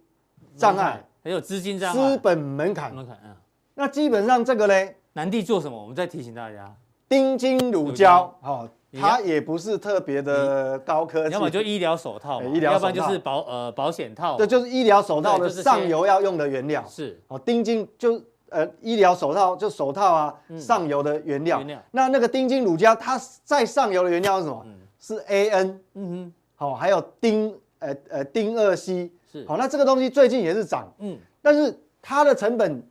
[0.56, 2.92] 障碍，还有资金障碍，资本门槛。
[2.92, 3.30] 门槛，嗯，
[3.76, 4.74] 那基本上这个呢，
[5.12, 5.80] 南地做什么？
[5.80, 6.74] 我们再提醒大家。
[7.08, 8.68] 丁腈乳胶，哦，
[9.00, 16.84] 它也不是特别的高科技，要么就医疗手套，医疗，要不然就是保呃保险套，这就是医疗手套的上游要用的原料。
[16.88, 21.62] 是，哦，丁腈就呃医疗手套就手套啊，上游的原料。
[21.90, 24.64] 那那个丁腈乳胶，它在上游的原料是什么？
[25.00, 32.82] 是 AN，嗯哼，好，还有丁呃呃丁二烯，是，好，那这个东西最近也是涨，嗯，但是它的成本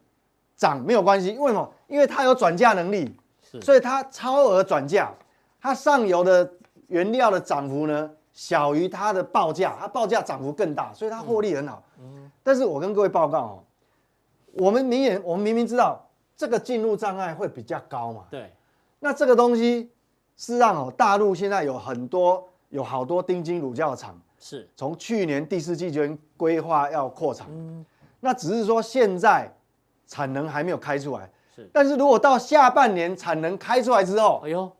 [0.56, 1.70] 涨没有关系，为什么？
[1.88, 3.16] 因为它有转嫁能力。
[3.62, 5.10] 所以它超额转嫁，
[5.62, 6.48] 它上游的
[6.88, 11.82] 原料的涨幅呢，小于它的报价，它报价涨幅更大，所以它获利很好。
[11.98, 13.64] 嗯，但是我跟各位报告哦，
[14.54, 16.04] 我们明眼，我们明明知道
[16.36, 18.26] 这个进入障碍会比较高嘛。
[18.30, 18.52] 对。
[19.00, 19.92] 那这个东西
[20.36, 26.02] 是让哦，大陆现在有很多有好多丁腈乳胶厂，是从去年第四季就
[26.36, 27.48] 规划要扩厂。
[27.50, 27.86] 嗯。
[28.20, 29.52] 那只是说现在
[30.08, 31.30] 产能还没有开出来。
[31.56, 34.72] 是但是如果到下半年产能开出来之后，哎呦，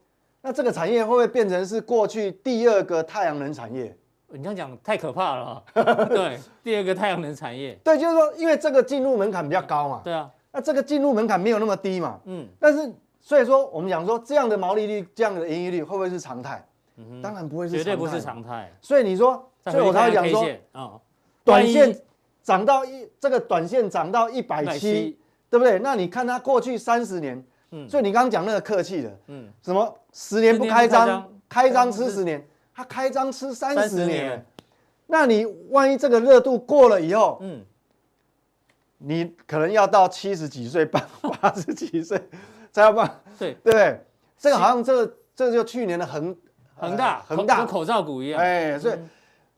[0.42, 3.96] 那这个产业会不会变成是过去第二个太阳能产业？
[4.30, 5.64] 你这样讲太可怕了。
[6.10, 7.78] 对，第二个太阳能产业。
[7.84, 10.02] 对，就是说，因为这个进入门槛比较高嘛。
[10.04, 10.30] 对啊。
[10.52, 12.20] 那这个进入门槛没有那么低嘛。
[12.26, 12.48] 嗯。
[12.60, 16.66] 但是，所以说我们讲说，这样的毛利率、这样的盈利率会不会是常态？
[16.98, 17.78] 嗯，当然不会是。
[17.78, 18.72] 绝对不是常态。
[18.82, 20.92] 所以你说，所以我才会讲说，啊，
[21.44, 21.98] 短线
[22.44, 25.18] 涨到一，这个短线涨到一百七。
[25.50, 25.80] 对不对？
[25.80, 32.46] 那你看它过去三十年，嗯，所以你刚刚讲那个客气的，嗯，什么十年不开张，开张吃十年，
[32.78, 34.46] 他开张吃三十年，
[35.08, 37.66] 那你万一这个热度过了以后，嗯，
[39.00, 41.04] 你可能要到七十几岁、八
[41.42, 42.22] 八十几岁
[42.72, 43.54] 才要办，对。
[43.64, 44.00] 对不对？
[44.38, 46.38] 这个好像这个这个就去年的恒
[46.76, 47.66] 恒大恒大。
[47.66, 49.00] 口罩股一样，哎，所以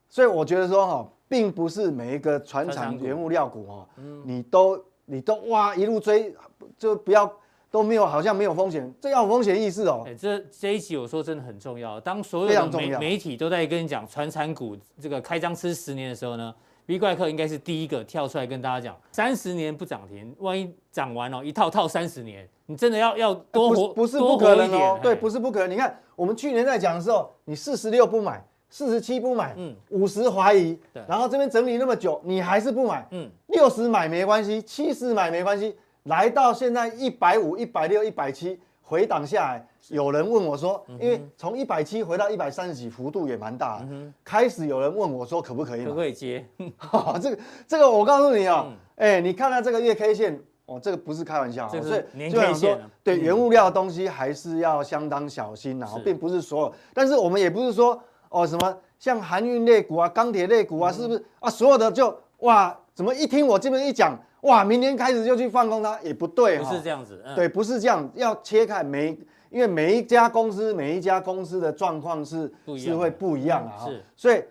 [0.08, 3.86] 所以我觉得说哈，并不是每一个船厂原物料股哈，
[4.24, 4.82] 你都。
[5.12, 6.36] 你都哇一路追，
[6.78, 7.26] 就不要
[7.72, 10.04] 都没有，好像没有风险，这要有风险意识哦。
[10.08, 12.00] 哎，这这一集我说真的很重要。
[12.00, 16.54] 当所有的媒媒体都在跟你讲传产股这个开张吃十年的时候呢
[16.88, 25.70] ，V 怪客应该是第一个跳出来跟大家讲，三十年不涨停，万一涨完哦，一套套三十年，你真的要要多活，不是不可能哦，对，不是不可能。
[25.70, 28.44] 你看我们去年在讲的时候，你四十六不买。
[28.72, 43.86] 四十七不买，嗯，五十怀疑，对，然后这边整理那么久，你还是不买，嗯，六十买没关系，七十买没关系，来到现在一百五、一百六、一百七回档下来，有人问我说，因为从一百七回到一百三十几，幅度也蛮大，
[44.24, 45.84] 开始有人问我说可不可以？
[45.84, 46.46] 可不可以接？
[47.22, 58.02] 这个这个我告诉你哦，哎，你看到这个月 K 线，哦，这个不是开玩笑，所以年 K 线，对原物料的东西还是要相当小心啊，并不是所有，但是我们也不是说。
[58.32, 61.50] 哦，什么像航运类股啊、钢铁类股啊，是不是啊？
[61.50, 69.18] 所有的就哇，怎么一听我这边一讲，哇，明天开始就去放空它，也不对，不是这样子，对，不是这样，要切开每，
[69.50, 74.44] 因为每一家公司每一家公司的状况是是会不一样的啊，是，所以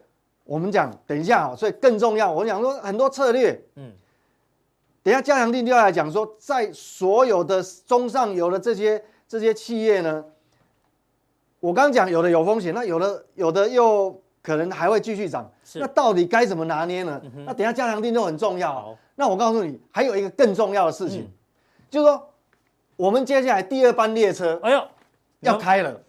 [0.45, 3.93] 我们讲，等一下啊，所以更重要，我讲说很多策略，嗯，
[5.03, 10.25] 等一下加强定就要来讲说，在所有的中上游的这些这些企业呢。
[11.61, 17.21] 我刚讲有的有风险，那有的有的又可能还会继续涨，那到底该怎么拿捏呢？
[17.45, 18.97] 那等下加强定就很重要。
[19.15, 21.31] 那我告诉你，还有一个更重要的事情，
[21.91, 22.27] 就是说
[22.97, 24.83] 我们接下来第二班列车，哎呦，
[25.41, 26.01] 要开了。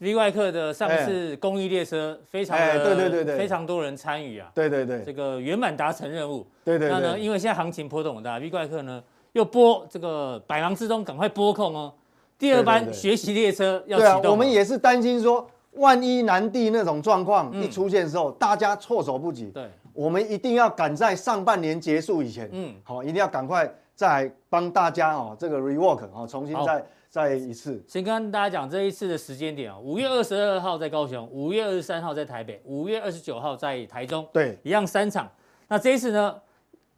[0.00, 4.50] V 怪客的上次公益列车非常的，对对对对，非常多人参与啊。
[4.54, 6.46] 对对对，这个圆满达成任务。
[6.62, 6.90] 对对。
[6.90, 11.92] 那呢，因为现在行情波动很大，V 怪客呢又拨这个百忙之中赶快拨空哦。
[12.38, 14.22] 第二班学习列车要启动。
[14.22, 19.46] 对啊，我们也是担心说，万一南帝那种状况一出现的时候，大家措手不及。
[19.46, 27.82] 对，我们一定要赶在上半年结束以前，嗯，好，一定要赶快再帮大家哦，这个 rework 哦，重新再再一次。
[27.86, 35.28] 先跟大家讲这一次的时间点啊，五月二十二号在高雄，五月二十三号在台北，五月二十九号在台中，对，一样三场。
[35.68, 36.34] 那这一次呢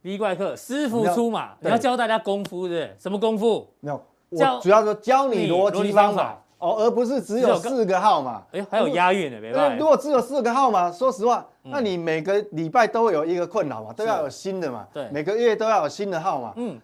[0.03, 2.97] ，V 怪客师傅出马，你要教大家功夫，对不对？
[2.99, 3.69] 什么功夫？
[3.81, 4.03] 没有。
[4.31, 8.43] 我主要说教你逻辑方法哦，而不是只有四个号码。
[8.53, 9.77] 哎，还有押韵的，没办法。
[9.77, 14.87] 如果只有四个号码，说实话，那你每个礼拜都会有一个困扰嘛，都要有新的嘛。
[14.93, 16.53] 对，每个月都要有新的号码。
[16.57, 16.79] 嗯，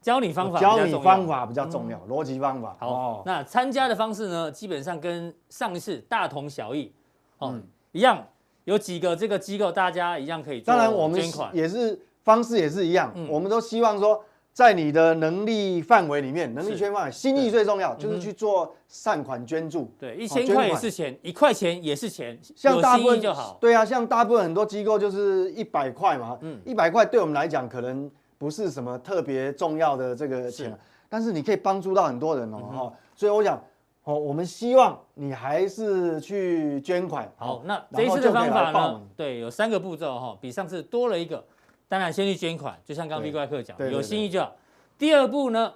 [0.00, 2.74] 教你方法，教你方法比较重要，逻辑、嗯、方法。
[2.80, 6.90] 好，哦、那参加的方式呢，基本上跟上一次大同小异，
[7.38, 8.26] 哦，嗯、一样，
[8.64, 10.62] 有几个这个机构，大家一样可以。
[10.62, 11.20] 当然，我们
[11.52, 14.24] 也是方式也是一样，嗯、我们都希望说。
[14.60, 19.90] 在你的能力范围里面，能力圈范围，心意最重要，就是去做善款捐助。
[19.98, 23.56] 对，一千块也是钱，一块钱也是钱，像大部分就好。
[23.58, 32.92] 对啊，像大部分很多机构就是一百块嘛，嗯，一百块对我们来讲可能不是什么特别重要的这个钱，但是你可以帮助到很多人哦，哈。
[33.16, 33.58] 所以我想，
[34.04, 37.26] 哦，我们希望你还是去捐款。
[37.38, 39.00] 好，那这一次的方法呢？
[39.16, 41.42] 对，有三个步骤哈，比上次多了一个。
[41.90, 44.54] 当然，先去捐款，就像刚刚 V 怪客讲，有心意就好。
[44.96, 45.74] 第二步呢，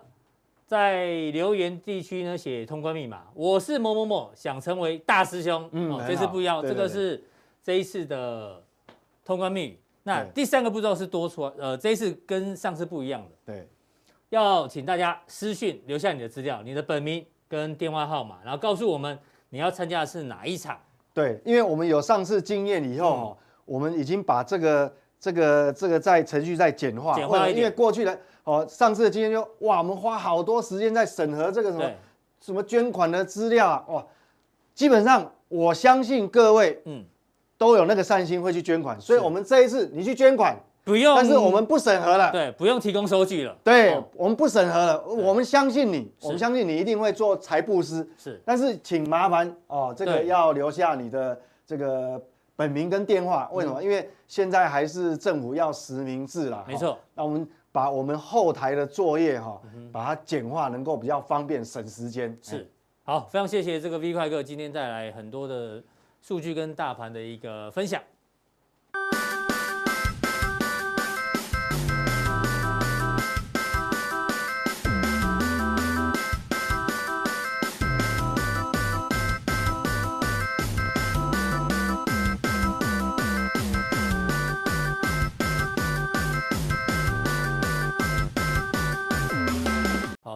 [0.64, 5.68] 在留言地区呢写通关密码，我是某某某，想成为大师兄。
[5.72, 7.20] 嗯，这次不一样，这个是
[7.64, 8.62] 这一次的
[9.24, 9.80] 通关密语。
[10.04, 13.30] 那第三个步骤是多出，呃，这一次跟上次不一样的。
[13.46, 13.68] 对，
[14.28, 20.78] 要请大家私讯留下你的资料，你的本名跟电话号码，然后告诉我们你要参加的是哪一场。
[21.12, 24.94] 对，因为我们有上次经验以后，我们已经把这个。
[25.24, 31.90] 这个这个在程序在简化，简化因为过去的哦，上次的经验就哇，我们花好多时间在审核这个什么
[32.40, 34.06] 什么捐款的资料啊，哇，
[34.74, 37.04] 基本上我相信各位嗯。
[37.56, 52.20] 都有那个善心会去捐款，所以我们这一次你去捐款不用，但是我们不审核了，对，不用提供收据了，对，哦、我们不审核了，我们相信你，我们相信你一定会做财布施，是，但是请麻烦哦，这个要留下你的这个。
[52.56, 53.82] 本名跟电话，为什么？
[53.82, 56.64] 因为现在还是政府要实名制啦。
[56.68, 59.60] 没错，那我们把我们后台的作业哈，
[59.92, 62.36] 把它简化，能够比较方便省时间。
[62.40, 62.70] 是，
[63.02, 65.82] 好，非常谢谢这个 V 快哥今天带来很多的
[66.22, 68.00] 数据跟大盘的一个分享。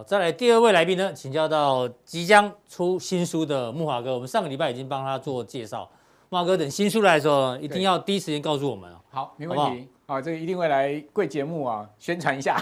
[0.08, 4.14] 再来第二位来宾呢，请教到即将出新书的木华哥。
[4.14, 5.86] 我们上个礼拜已经帮他做介绍，
[6.30, 8.96] 木华哥等新书来的时候，一定要第一时间告诉我们哦。
[9.10, 9.86] 好，没问题。
[10.06, 12.58] 好，好、啊，这个一定会来贵节目啊，宣传一下。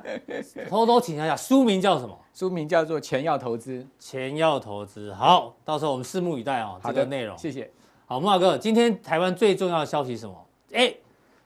[0.70, 2.18] 偷偷请教一下，书名叫什么？
[2.32, 3.82] 书名叫做《钱要投资》。
[3.98, 6.80] 钱要投资，好，到时候我们拭目以待哦。
[6.82, 7.70] 这个内容，谢谢。
[8.06, 10.46] 好，木华哥，今天台湾最重要的消息是什么？
[10.72, 10.94] 哎，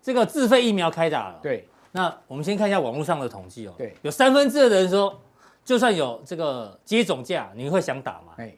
[0.00, 1.40] 这个自费疫苗开打了。
[1.42, 1.68] 对。
[1.90, 3.74] 那我们先看一下网络上的统计哦。
[3.76, 3.94] 对。
[4.02, 5.20] 有三分之二的人说。
[5.64, 8.34] 就算有这个接种价，你会想打吗？
[8.36, 8.52] 哎，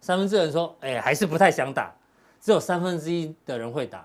[0.00, 1.94] 三分之二人说，哎，还是不太想打，
[2.40, 4.04] 只有三分之一的人会打。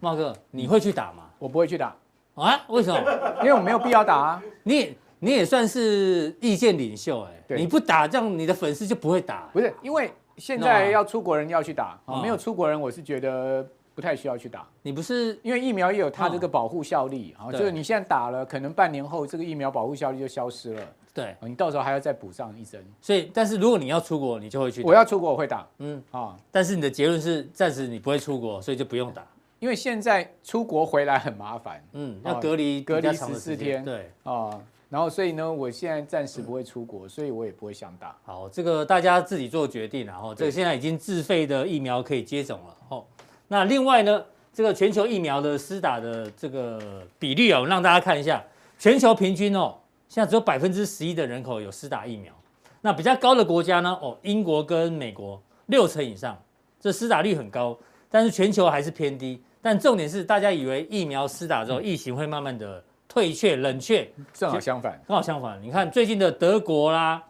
[0.00, 1.24] 茂哥，你会去打吗？
[1.38, 1.94] 我不会去打
[2.34, 2.64] 啊？
[2.68, 3.00] 为什么？
[3.42, 4.42] 因为我没有必要打啊。
[4.62, 9.48] 你你也算是意见领袖哎，你不打，这样你的粉丝就不会打。
[9.52, 14.64] 不是，因为现在要出国人要去打，没有出国人，我是觉得不太需要去打。
[14.82, 20.82] 你不是因为疫苗也有它这个保护效力啊，就是你现在打了，可能半年后这个疫苗保护效力就消失了。
[21.18, 24.84] 对，你到时候还要再补上一针，所以，但是如果你要出国，你就会去。
[24.84, 25.66] 我要出国，我会打。
[25.78, 29.26] 嗯啊，但是你的结论是暂时你不会出国，所以就不用打。
[29.58, 33.84] 因为现在出国回来很麻烦，嗯，要隔离隔离十四天。
[33.84, 34.56] 对啊，
[34.88, 38.16] 然后所以呢，我现在暂时不会出国，所以我也不会想打。
[38.24, 42.76] 好，这个大家自己做决定，然后这个现在已经自费的疫苗可以接种了。
[42.90, 43.04] 哦，
[43.48, 48.40] 那另外呢，这个全球疫苗的施打的这个比率哦，让大家看一下，
[48.78, 49.74] 全球平均哦。
[50.08, 52.32] 现在只有百分之十一的人口有施打疫苗，
[52.80, 53.90] 那比较高的国家呢？
[54.00, 56.36] 哦，英国跟美国六成以上，
[56.80, 57.78] 这施打率很高，
[58.10, 59.42] 但是全球还是偏低。
[59.60, 65.60] 但重点是，大家以为疫苗施打之后，疫情会慢慢的退却、冷却，正好相反，刚好相反。
[65.62, 67.22] 你看最近的德国啦，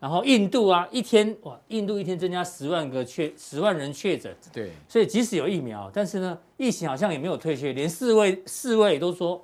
[0.00, 9.40] 然后印度啊，一天哇，印度一天增加十万个确十万人确诊，对，所以即使有疫苗，但是呢，疫情好像也没有退却，连世卫世卫都说。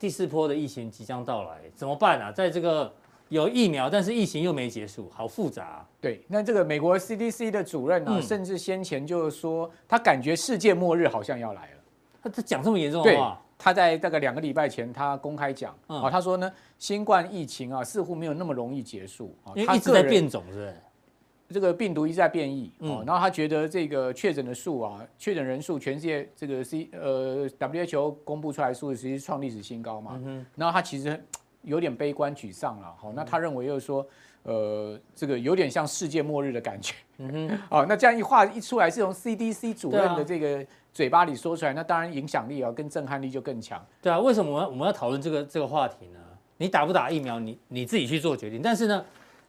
[0.00, 2.32] 第四波的疫情即将到来，怎么办啊？
[2.32, 2.90] 在这个
[3.28, 5.88] 有疫苗，但是疫情又没结束，好复杂啊。
[6.00, 11.76] 对，那这个美国 CDC 的主任呢，嗯、甚至先前就是说，他感觉世界末日好像要来了。
[12.22, 13.38] 他他讲这么严重的话？
[13.58, 20.76] 他在大概两个礼拜前，他公开讲啊，嗯、他说呢，新冠疫情啊，似乎没有那么容易结束啊，因为一直在变种，是不是？
[21.52, 30.20] 这个病毒一直在变异哦，然后他觉得这个确诊的数啊，确诊人数，全世界这个 C 呃 WHO 公布出来的数字其实创历史新高嘛，
[30.54, 31.22] 然后他其实
[31.62, 34.06] 有点悲观沮丧了，好，那他认为又说，
[34.44, 43.84] 呃，这个有点像世界末日的感觉，嗯哼， 哦，那这样一话一出来是从 CDC 主任的这个嘴巴里说出来，那当然影响力啊跟震撼力就更强。
[44.00, 46.20] 对啊，为什么我们我们要讨论这个这个话题呢？
[46.58, 48.60] 你打不打疫苗，你你自己去做决定。
[48.62, 49.02] 但是呢，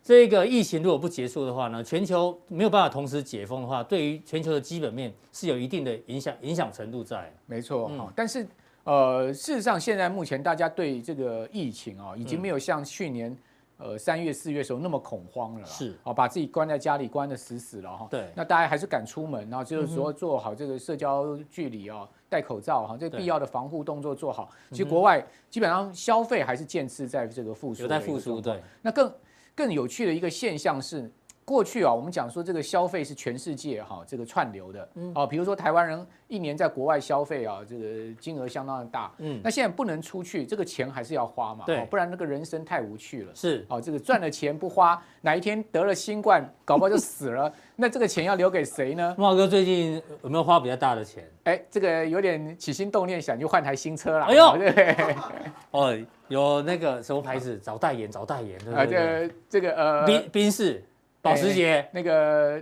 [0.03, 7.31] 这个疫情如果不结束的话呢，全球没有办法同时解封的话，对于全球的基本面是有一定的影响影响程度在。
[7.45, 8.47] 没错，嗯，但是
[8.83, 13.37] 呃，事实上现在目前大家对这个疫情啊，已经没有像去年。
[13.83, 18.07] 呃，三月四月的时候那么恐慌了，是哦，把自己关在家里关的死死了哈。
[18.11, 24.51] 对，那大家还是敢出门，然后就是说做好这个社交距离啊，戴口罩哈，这个必要的防护动作做好。
[24.69, 28.39] 其实国外基本上消费还是渐次在这个复苏，有在复苏。
[28.39, 29.11] 对，那更
[29.55, 31.11] 更有趣的一个现象是。
[31.51, 49.13] 过去啊，我们讲说这个消费是全世界哈这个串流的，哦，比如说台湾人一年在国外消费啊，这个金额相当的大，嗯，那现在不能出去，这个钱还是要花嘛，对，不然那个人生太无趣了，是，哦，这个赚了钱不花，哪一天得了新冠，搞不好就死了， 那这个钱要留给谁呢？
[49.17, 51.29] 茂哥最近有没有花比较大的钱？
[51.43, 54.95] 哎，这个有点起心动念，想就换台新车了，哎呦，对，
[55.71, 55.93] 哦，
[56.29, 57.59] 有那个什么牌子？
[57.61, 58.87] 找代言，找代言，对不对？
[58.87, 60.81] 这个这个呃，宾宾士。
[61.21, 62.61] 保时捷那个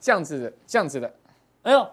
[0.00, 1.14] 这样子的，这样子的，
[1.62, 1.88] 哎呦，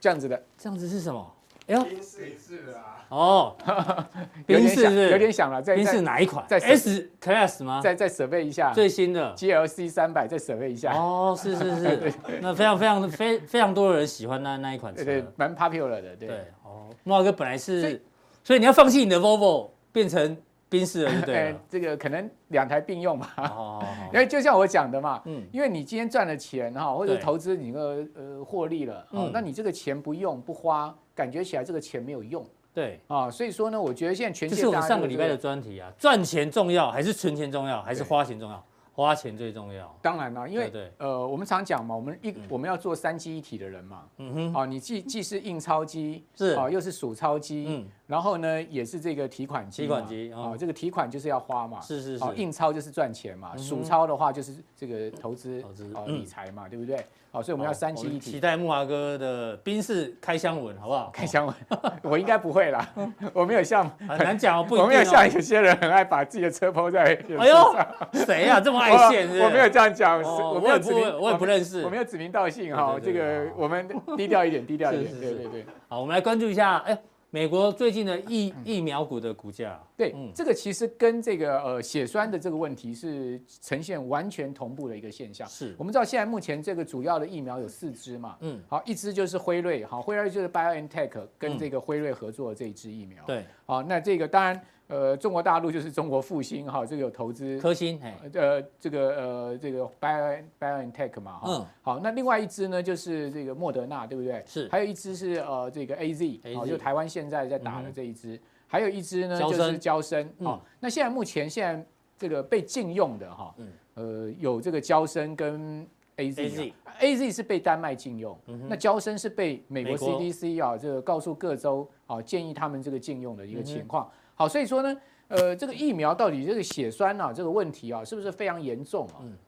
[0.00, 1.34] 这样子的，这样子是什么？
[1.68, 3.56] 哎呦，宾士的啊，哦，
[4.44, 6.44] 宾士是有点想了，宾士哪一款？
[6.48, 7.80] 在 S Class 吗？
[7.80, 10.92] 再再设备一下，最新的 GLC 三百，再设备一下。
[10.92, 16.28] 哦，是是是， 那非常非常非非常多的人喜欢那那一款车，对，蛮 popular 的，对。
[16.64, 18.02] 哦，慕驊哥本来是，
[18.42, 20.36] 所以你要放弃你的 Volvo，变成。
[20.72, 21.54] 宾士对不对？
[21.68, 23.34] 这个可能两台并用吧。
[23.36, 32.42] 哦， 因为就像我讲的嘛，嗯，因为你今天赚了钱哈，或者投资你个呃获利了，哦，那你这个钱不用不花，感觉起来这个钱没有用。
[32.74, 38.64] 对啊，所以说呢，我觉得现在全世界，这是我们上个礼拜的专题啊，赚钱重要还是存钱重要，还是花钱重要？
[38.94, 46.54] 花钱最重要，当然了，因为呃，我们常讲嘛，我们一我们要做三机一体的人嘛，嗯哼，啊，你既既是印钞机，是。
[46.54, 57.02] 啊，又是数钞机，嗯，然后呢，也是这个提款机，提款机啊，这个提款就是要花嘛，是是是，印钞就是赚钱嘛，数钞的话就是这个投资投资啊理财嘛，对不对？
[57.34, 58.32] 好，所以我们要三期一体。
[58.32, 61.08] 期待木华哥的宾士开箱文，好不好？
[61.14, 61.54] 开箱文，
[62.02, 62.86] 我应该不会啦，
[63.32, 67.18] 我没有像很难讲， 不，我没有像有些人很爱把自己的车抛在。
[67.38, 67.74] 哎呦，
[68.12, 68.60] 谁呀？
[68.60, 69.26] 这么爱现？
[69.38, 72.98] 我没有这样讲，我没有指名，我也不认识，我没有指名道姓哈。
[73.02, 75.18] 这个我们低调一点，低调一点。
[75.18, 75.64] 对对对。
[75.88, 76.98] 好，我们来关注一下，哎。
[77.34, 85.48] 美国最近的疫疫苗股的股价，对，这个其实跟这个呃血栓的这个问题是呈现完全同步的一个现象。
[85.48, 85.74] 是。
[85.78, 94.62] 我们知道现在目前这个主要的疫苗有四支嘛，嗯，好，一支就是辉瑞，好，辉瑞就是 BioNTech 跟这个辉瑞合作的这一支疫苗，对，好，那这个当然。
[94.88, 97.58] 呃，中国大陆就是中国复兴哈，这个有投资。
[97.58, 97.98] 科兴，
[98.34, 104.42] 呃，这个呃，这个 Bio BioNTech 嘛，哈，嗯，好，那另外一支呢，就是这个莫德纳，对不对？
[104.46, 111.86] 是，还有一支是呃，这个 AZ，好，就台湾现在在打的这一支，还有一支呢就是交生，好，那现在目前现在
[112.18, 113.54] 这个被禁用的哈，
[113.94, 115.86] 呃，有这个交生跟
[116.18, 124.10] AZ，AZ 是被丹麦禁用，那交生是被美国 CDC 啊，这个告诉各州啊，建议他们这个禁用的一个情况。
[124.42, 124.96] 好，所以说呢，
[125.28, 129.22] 呃，这个疫苗到底这个血栓啊，这个问题啊，是不是非常严重啊？
[129.22, 129.38] 嗯，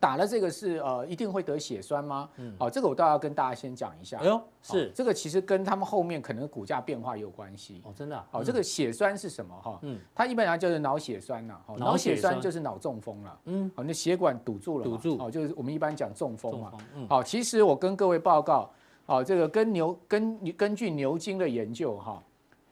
[0.00, 2.30] 打了这个是呃，一定会得血栓吗？
[2.36, 4.18] 嗯，好，这个我倒要跟大家先讲一下。
[4.20, 7.82] 哎呦，是这个其实跟他们后面可能股价变化也有关系。
[7.84, 8.24] 哦，真的。
[8.30, 9.54] 好，这个血栓是什么？
[9.62, 11.60] 哈，嗯，它一般来讲就是脑血栓呐。
[11.76, 13.38] 脑血栓就是脑中风了。
[13.44, 14.84] 嗯，好，那血管堵住了。
[14.84, 15.18] 堵住。
[15.20, 16.72] 哦，就是我们一般讲中风嘛。
[16.94, 17.06] 嗯。
[17.06, 18.70] 好，其实我跟各位报告，
[19.04, 22.22] 好，这个跟牛根根据牛津的研究哈。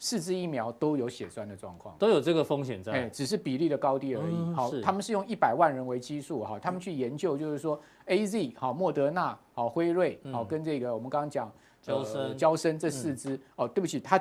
[0.04, 4.52] 四支疫苗都有血栓的状况，都有这个风险在，哎，只是比例的高低而已。
[4.52, 11.48] 好，他们是用一百万人为基数哈，他们去研究，就是说 A Z 好，莫德纳好，辉瑞好，跟这个我们刚刚讲
[11.80, 12.36] 娇生。
[12.36, 14.20] 娇生这四支哦，对不起，他。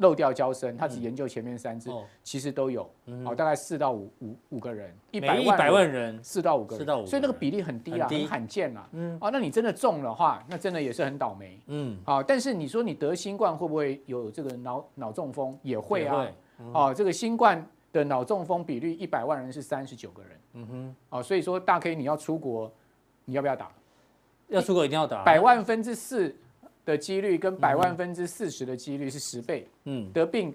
[0.00, 1.90] 漏掉娇生，他只研究前面三支，
[2.22, 2.88] 其实都有，
[3.24, 15.56] 好，大概四到五五五个人，一百一百万人，四到五个人，所以那个比例很低啊，很罕见啊，嗯，哦，那你真的中的话，那真的也是很倒霉，嗯，好，但是你说你得新冠会不会有这个脑脑中风？
[15.62, 16.26] 也会啊，
[16.72, 22.72] 哦，这个新冠的脑中风比率一百万人是三十九个人，嗯哼，哦，所以说大 K 你要出国，
[23.26, 23.70] 你要不要打？
[24.48, 26.34] 要出国一定要打，百万分之四。
[26.90, 30.52] 的几率跟百万分之四十的几率是十倍，嗯，得病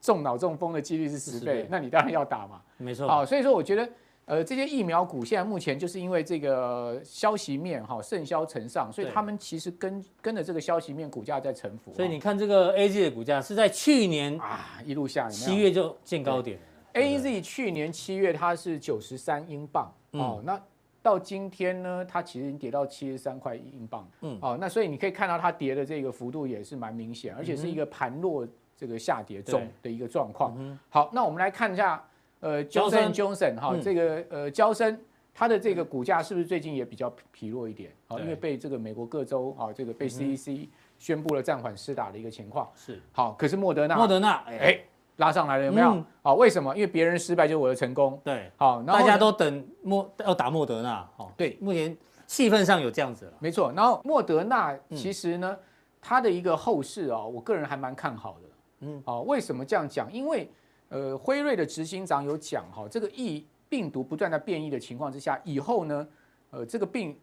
[0.00, 3.08] 中脑中风的几率是十倍，那你当然要打嘛，没错。
[3.08, 3.88] 好，所以说我觉得，
[4.26, 11.92] 呃，这些疫苗股现在目前就是因为这个消息面哈盛嚣尘上，所以他们其实跟跟着这个消息面股价在沉浮。
[11.94, 16.58] 所以你看这个 A Z 的股价是在去年啊一路下，七月就见高点。
[16.92, 20.60] A Z 去年七月它是九十三英镑，哦，那。
[21.02, 24.08] 到今天呢，它其实已经跌到七十三块英镑。
[24.20, 28.46] 嗯，哦，那所以你可以看到它跌的这个幅度也是蛮明显，而且是一个盘落
[28.76, 30.78] 这个下跌中的一个状况。
[30.88, 32.04] 好，那我们来看一下，
[32.40, 34.98] 呃，Johnson Johnson 哈，这个呃，交生，
[35.32, 37.92] 它的这个股价是不是最近也比较疲弱一点？
[38.08, 40.68] 啊，因为被这个美国各州啊，这个被 CEC
[40.98, 42.68] 宣布了暂缓施打的一个情况。
[42.74, 43.00] 是。
[43.12, 44.80] 好，可是莫德纳，莫德纳，哎，
[45.18, 46.04] 拉上来了，有没有？
[46.22, 46.74] 好，为什么？
[46.74, 48.20] 因为别人失败就是我的成功。
[48.24, 48.50] 对。
[48.56, 51.08] 好，大家都等莫要打莫德纳。
[51.16, 51.96] 哦，对，目前
[52.26, 53.32] 气氛上有这样子了。
[53.38, 53.72] 没错。
[53.72, 55.56] 然后莫德纳其实呢，
[56.00, 58.48] 它的一个后市啊，我个人还蛮看好的。
[58.80, 59.02] 嗯。
[59.04, 60.12] 好，为什么这样讲？
[60.12, 60.50] 因为
[60.88, 66.08] 呃，辉瑞的执行长有讲哈，这个疫病毒不断在变异的情况之下，以后呢，
[66.50, 67.18] 呃，这个病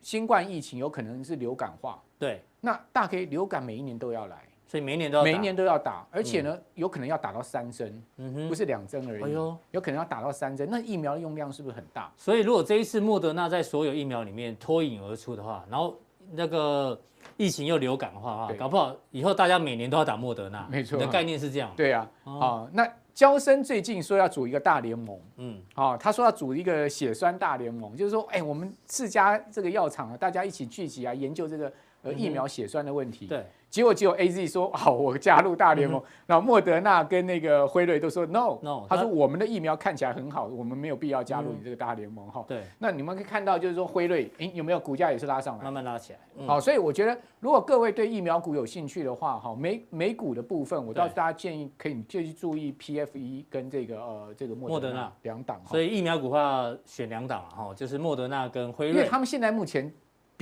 [0.00, 2.00] 新冠疫情有可能是流感化。
[2.18, 8.02] 对，那大概流感每一年都要来，所以每一年都要每一年都要打，而且呢，有可能要打到三针，
[8.48, 9.22] 不是两针而已。
[9.22, 12.10] 哎呦，有可能要打到三针，那疫苗的用量是不是很大？
[12.16, 15.94] 所以如果这一次莫德纳在所有疫苗里面脱颖而出的话，然后
[16.30, 16.98] 那个。
[17.36, 20.66] 疫情又流感化啊，搞不好以后大家每年都要打莫德纳。
[20.68, 21.72] 没错，你的概念是这样。
[21.76, 33.26] 对啊，啊，那娇生最近说要组一个大联盟，嗯，啊，他说要组一个血栓大联盟，就是说，哎，我们四家这个药厂啊，大家一起聚集啊，研究这个呃疫苗血栓的问题。
[33.26, 33.46] 对。
[33.72, 36.00] 结果只有 A Z 说好，我加入大联盟。
[36.26, 42.44] 然后莫德纳跟那个辉瑞都说 No No，他说我们的疫苗看起来很好，我们没有必要加入你这个大联盟哈。
[42.46, 46.18] 对，那你们可以看到，就是说辉瑞，哎，有没有股价也是拉上来，慢慢拉起来。
[46.46, 55.58] 好，所以我觉得如果各位对疫苗股有兴趣的话，哈，美美股的部分，我倒是大家建议可以就去注意 P F E 跟这个呃这个莫德纳两档。
[55.64, 59.90] 所以疫苗股的话选两档哈，就是莫德纳跟辉瑞，因为他们现在目前。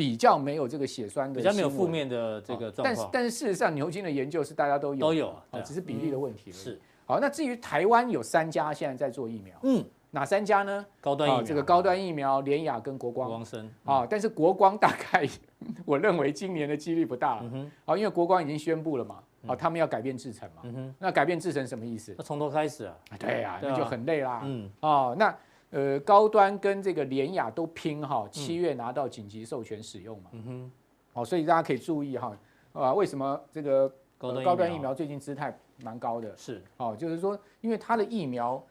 [0.01, 2.85] 比较没有这个血栓的，比较没有负面的这个状况。
[2.85, 6.51] 但是但是事实上，牛津的研究是大家都有都有啊，只是比例的问题。
[6.51, 6.81] 是。
[7.05, 10.87] 好，那至于台湾有三家现在在做疫苗，嗯，哪三家呢？
[11.03, 13.29] 高端疫苗，这个高端疫苗，联雅跟国光。
[13.29, 13.71] 国光生。
[13.85, 15.29] 啊，但是国光大概
[15.85, 17.51] 我认为今年的几率不大了。
[17.85, 20.63] 好，因为国光已经宣布了嘛，好，他们要改变制程嘛。
[20.63, 20.95] 嗯哼。
[20.99, 22.15] 那改变制程什么意思？
[22.17, 22.97] 那从头开始啊。
[23.19, 24.41] 对呀，那就很累啦。
[24.45, 24.71] 嗯。
[24.81, 25.37] 哦，那。
[25.71, 30.31] 呃，高端跟这个联雅都拼哈，七月拿到紧急授权使用嘛。
[30.33, 30.73] 嗯哼。
[31.13, 32.37] 哦，所以大家可以注意哈，
[32.73, 36.37] 啊，为什么这个高端疫苗最近姿态蛮高的？
[36.37, 36.63] 是。
[36.77, 38.65] 哦，就是说，因为它的疫苗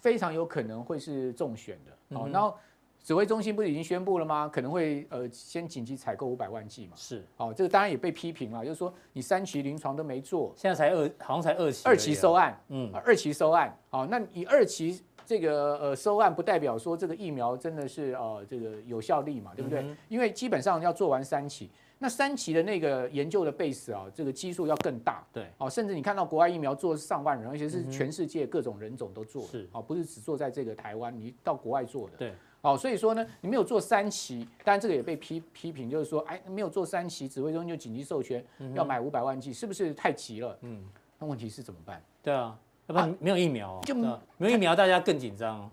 [0.00, 2.16] 非常有可能会是中选的。
[2.16, 2.56] 哦，然后
[3.02, 4.48] 指挥中心不是已经宣布了吗？
[4.52, 6.92] 可能会呃先紧急采购五百万剂嘛。
[6.96, 7.24] 是。
[7.36, 11.88] 哦，这个当然也被批评了，就是说你三期临床都没做，现在才二，好像才二期。
[11.88, 12.60] 二期收案。
[12.68, 12.92] 嗯。
[13.04, 13.76] 二期收案。
[13.90, 15.02] 哦，那你二期。
[15.30, 19.80] 这个呃收案不代表说这个疫苗真的是呃这个有效力嘛，对不对？
[19.82, 21.70] 嗯、因为基本上要做完三期，
[22.00, 40.58] 那三期的那个研究的 base 啊，这个基数要更大，对，哦，甚至你看到国外疫苗做上万人，而且是全世界各种人种都做，是，哦，不是只做在这个台湾，你到国外做的，对，哦，所以说呢，你没有做三期，当然这个也被批批评，就是说，哎，没有做三期，指挥中心就紧急授权要买五百万剂，是不是太急了？
[40.62, 40.84] 嗯，
[41.20, 42.02] 那问题是怎么办？
[42.20, 42.58] 对啊。
[42.92, 44.06] 不，没有疫苗，就没
[44.38, 45.70] 有疫苗，大家更紧张。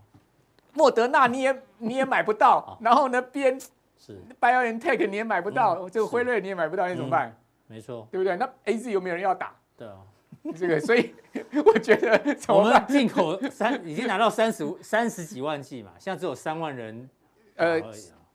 [0.74, 3.60] 莫德纳你也你也买不到，然后呢边
[3.98, 7.36] 是 BioNTech 你也买不到，这个辉瑞你也买不到，你怎么办？
[7.68, 8.36] 没错，对不对？
[8.38, 9.56] 那 AZ 有没有人要打？
[9.76, 9.98] 对啊，
[10.56, 11.14] 这个所以
[11.66, 17.10] 我觉得我们进口三已经拿到三十 三十几万剂嘛，现在只有三万人，
[17.56, 17.82] 呃。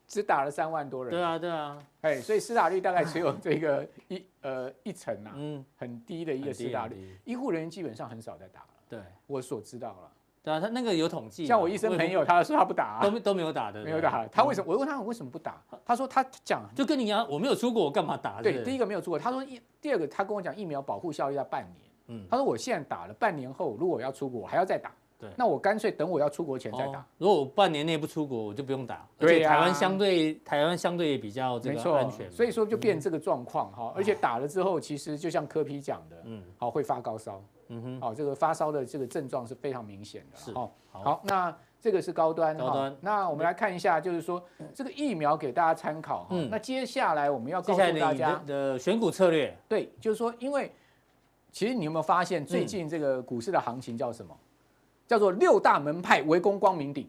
[0.05, 1.11] 只打了三万多人。
[1.11, 7.19] 对啊，对啊，哎，所以施打率大概只有这个一呃一成啊，嗯，很低的一个施打率。
[7.25, 8.67] 医护人员基本上很少在打了。
[8.93, 10.13] 对，我所知道了。
[10.43, 11.47] 对啊，他那个有统计。
[11.47, 14.27] 像我医生朋友，他说他不打，都都没有打的，没有打。
[14.27, 14.71] 他为什么？
[14.71, 15.63] 我问他为什么不打？
[15.83, 18.43] 他说他讲就跟你一样，我没有出国，我干嘛打？
[18.43, 19.19] 对，第一个没有出国。
[19.19, 21.91] 他说一，第二个他跟我讲疫苗保护效力要半年。
[22.09, 24.93] 嗯，他说我现在打了，半年后如果我要出国，我还要再打。
[25.23, 27.07] 对，那我干脆等我要出国前再打。
[27.17, 29.07] 如果我半年内不出国，我就不用打。
[29.21, 33.93] 而且台湾相对台湾相对也比较这个安全，所以说就变这个状况哈。
[33.95, 40.37] 而且打了之后，其实就像科皮讲的，嗯，好会发高烧，嗯哼，好这个发烧的这个症状是非常明显的。
[40.37, 42.97] 是，好，好，那这个是高端，高端。
[43.01, 44.45] 那我们来看一下，就是说
[44.75, 46.27] 这个疫苗给大家参考。
[46.31, 50.73] 嗯，那接下来我们要告诉大家的选股策略，对，就是说，因为
[51.53, 54.37] 其实你有没有发现最近这个股市的行情叫什么？
[55.07, 57.09] 叫做六大门派围攻光明顶，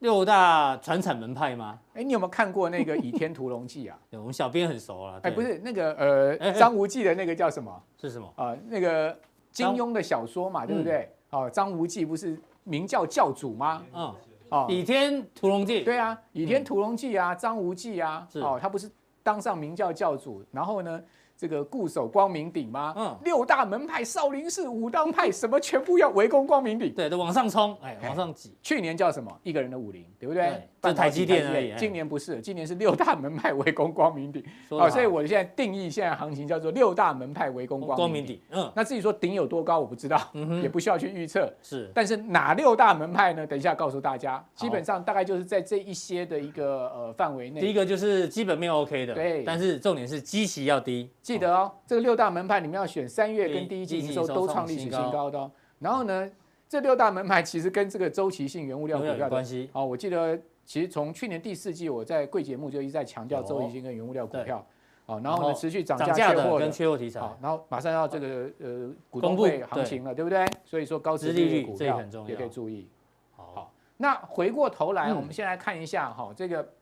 [0.00, 1.78] 六大传产门派吗？
[1.94, 3.98] 哎，你有没有看过那个《倚天屠龙记》啊？
[4.12, 5.20] 我们小编很熟了。
[5.22, 7.82] 哎，不是那个呃，张无忌的那个叫什么？
[8.00, 8.32] 是什么？
[8.36, 9.16] 啊，那个
[9.50, 11.10] 金庸的小说嘛，对不对？
[11.30, 13.82] 哦，张无忌不是明教教主吗？
[13.94, 14.14] 嗯，
[14.50, 18.90] 哦，《倚天屠龙记》对啊，《倚天屠龙记》啊，张无忌啊，哦，他不是
[19.22, 21.02] 当上明教教主，然后呢，
[21.36, 22.94] 这个固守光明顶吗？
[22.96, 28.56] 嗯，六大门派少林寺武当派什么全部要围攻光明顶，对，都往上冲，哎，往上挤。
[28.62, 29.30] 去年叫什么？
[29.42, 30.68] 一个人的武林，对不对？
[30.80, 31.74] 这台积电而已。
[31.76, 34.42] 今年不是，今年是六大门派围攻光明顶。
[34.70, 38.40] 好，所以我现在定义现在行情叫做六大门派围攻光明顶。
[38.50, 40.20] 嗯，那至于说顶有多高，我不知道，
[40.62, 41.52] 也不需要去预测。
[41.60, 43.46] 是，但是哪六大门派呢？
[43.46, 47.60] 等一下告诉大家，基本上大概就是在这一些的一个呃范围内。
[47.60, 51.10] 第一个就是基本面 OK 的，对，但是重点是基期要低。
[51.26, 55.50] 记得哦，这个六大门派你们要选三月跟第一季营收都创历史新高的哦。
[55.80, 56.30] 然后呢，
[56.68, 59.68] 这六大门派其实跟这个周期性原物料股票有关系。
[59.72, 64.64] 哦，我记得其实从去年第四季我在贵节目就一直在强调周期性跟原物料股票。
[65.04, 67.18] 好，然后呢持续涨价缺货跟缺货题材。
[67.18, 70.46] 好，然后马上要这个呃股东会行情了，对不对？
[70.64, 72.88] 所以说高殖利率股票也可以注意。
[73.34, 76.72] 好，那回过头来，我们先来看一下哈这个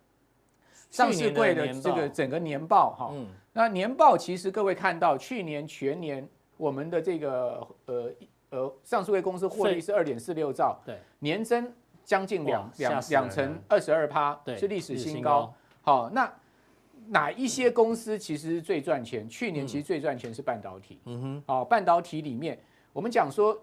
[0.91, 3.11] 上市柜的这个整个年报哈。
[3.57, 8.13] 那年报其实各位看到，去年全年我们的这个呃
[8.51, 11.73] 呃上市位公司获利是二点四六兆，对，年增
[12.05, 15.55] 将近两两两成二十二趴，是历史新高。
[15.83, 16.31] 好，那
[17.07, 19.29] 哪一些公司其实最赚钱？
[19.29, 20.99] 去年其实最赚钱是半导体。
[21.05, 22.59] 嗯哼，好，半导体里面
[22.93, 23.57] 我们讲说，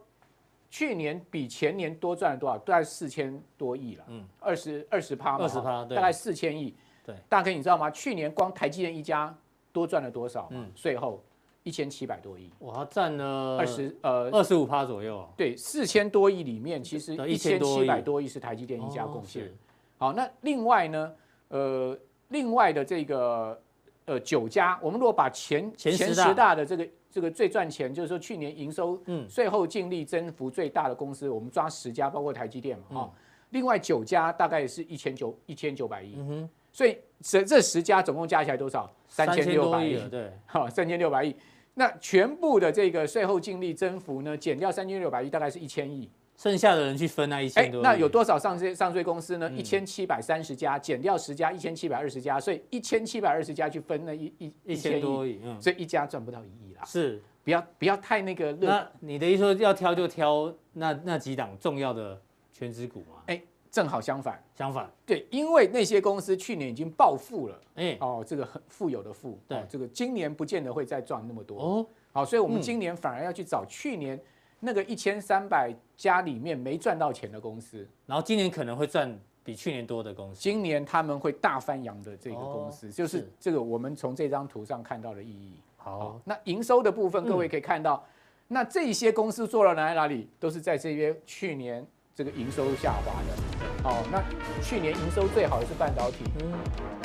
[0.70, 2.58] 去年比前年多赚了多少？
[2.60, 4.06] 大概四千多亿了。
[4.08, 6.74] 嗯，二十二十趴嘛，二十趴，大概四千亿。
[7.04, 7.92] 对，大哥你知道吗？
[7.92, 9.36] 去年光台积电一家。
[9.72, 10.48] 多赚了多少？
[10.52, 11.24] 嗯，税后
[11.64, 15.28] 一千七百多亿，哇，占了二十呃二十五趴左右。
[15.38, 19.52] 对，四千多亿里面，其实一千七百多亿是台积电一家贡献。
[19.98, 21.14] 好，那另外呢，
[21.50, 21.98] 呃，
[22.30, 23.62] 另外的这个
[24.06, 33.10] 呃九家，我们如果把前前十大的这个这个最赚钱，就是说去年营收、嗯，税后净利增幅最大的公司，我们抓十家，包括台积电嘛，啊，
[33.52, 36.16] 另外九家大概是一千九一千九百亿。
[36.18, 36.50] 嗯哼。
[36.74, 38.92] 所以这这十家总共加起来多少？
[39.08, 41.36] 三千六百亿，对，好，三千六百亿。
[41.74, 46.10] 那全部的这个税后净利增幅呢，减掉三千六百亿，大概是一千亿。
[46.38, 47.84] 剩下的人去分那一千多亿。
[47.84, 49.50] 那有多少上税上税公司呢？
[49.52, 52.40] 一千七百三十家，减掉十家，一千七百二十家。
[52.40, 56.84] 所以一千七百二十家去分那一一一千多亿，所以一家赚不到一亿啦。
[56.86, 58.52] 是，不要不要太那个。
[58.54, 62.20] 那你的意思说要挑就挑那那几档重要的
[62.52, 63.24] 全职股吗？
[63.28, 63.42] 哎。
[63.72, 74.20] 正好相反，相反，对，因为那些公司去年已经暴富了，哎，哦，这个很富有的富，对，这个今年不见得会再赚那么多，哦，好，所以我们今年反而要去找去年
[74.60, 83.26] 那个一千三百家里面没赚到钱的公司，然后今年可能会赚比去年多的公司，今年他们会大翻扬的这个公司，就是。
[83.40, 85.54] 这个我们从这张图上看到的意义。
[85.78, 88.06] 好，那营收的部分，各位可以看到，
[88.50, 91.88] 那这些公司做了哪里哪里，都是在这边去年。
[92.14, 94.22] 这个营收下滑的，哦，那
[94.62, 96.54] 去年营收最好的是半导体，嗯，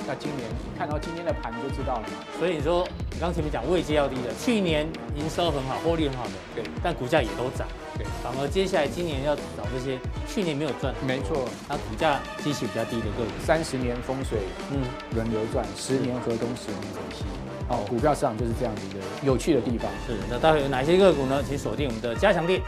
[0.06, 2.20] 那今年看到今天的盘就知道了嘛。
[2.38, 7.66] 所以你说，你刚前面讲位阶要低的，去年营收很好，获利很好的，对，但股价也都涨，
[7.96, 9.98] 对，反而接下来今年要找这些
[10.28, 17.24] 去年没有赚，没错，它股价基期比较低的个股，三十年风水，嗯，轮流转，十年河东，十年河西，
[17.70, 19.90] 哦，股票市场就是这样子的有趣的地方。
[20.06, 21.42] 是，那待会有哪些个股呢？
[21.42, 22.60] 请锁定我们的加强錠。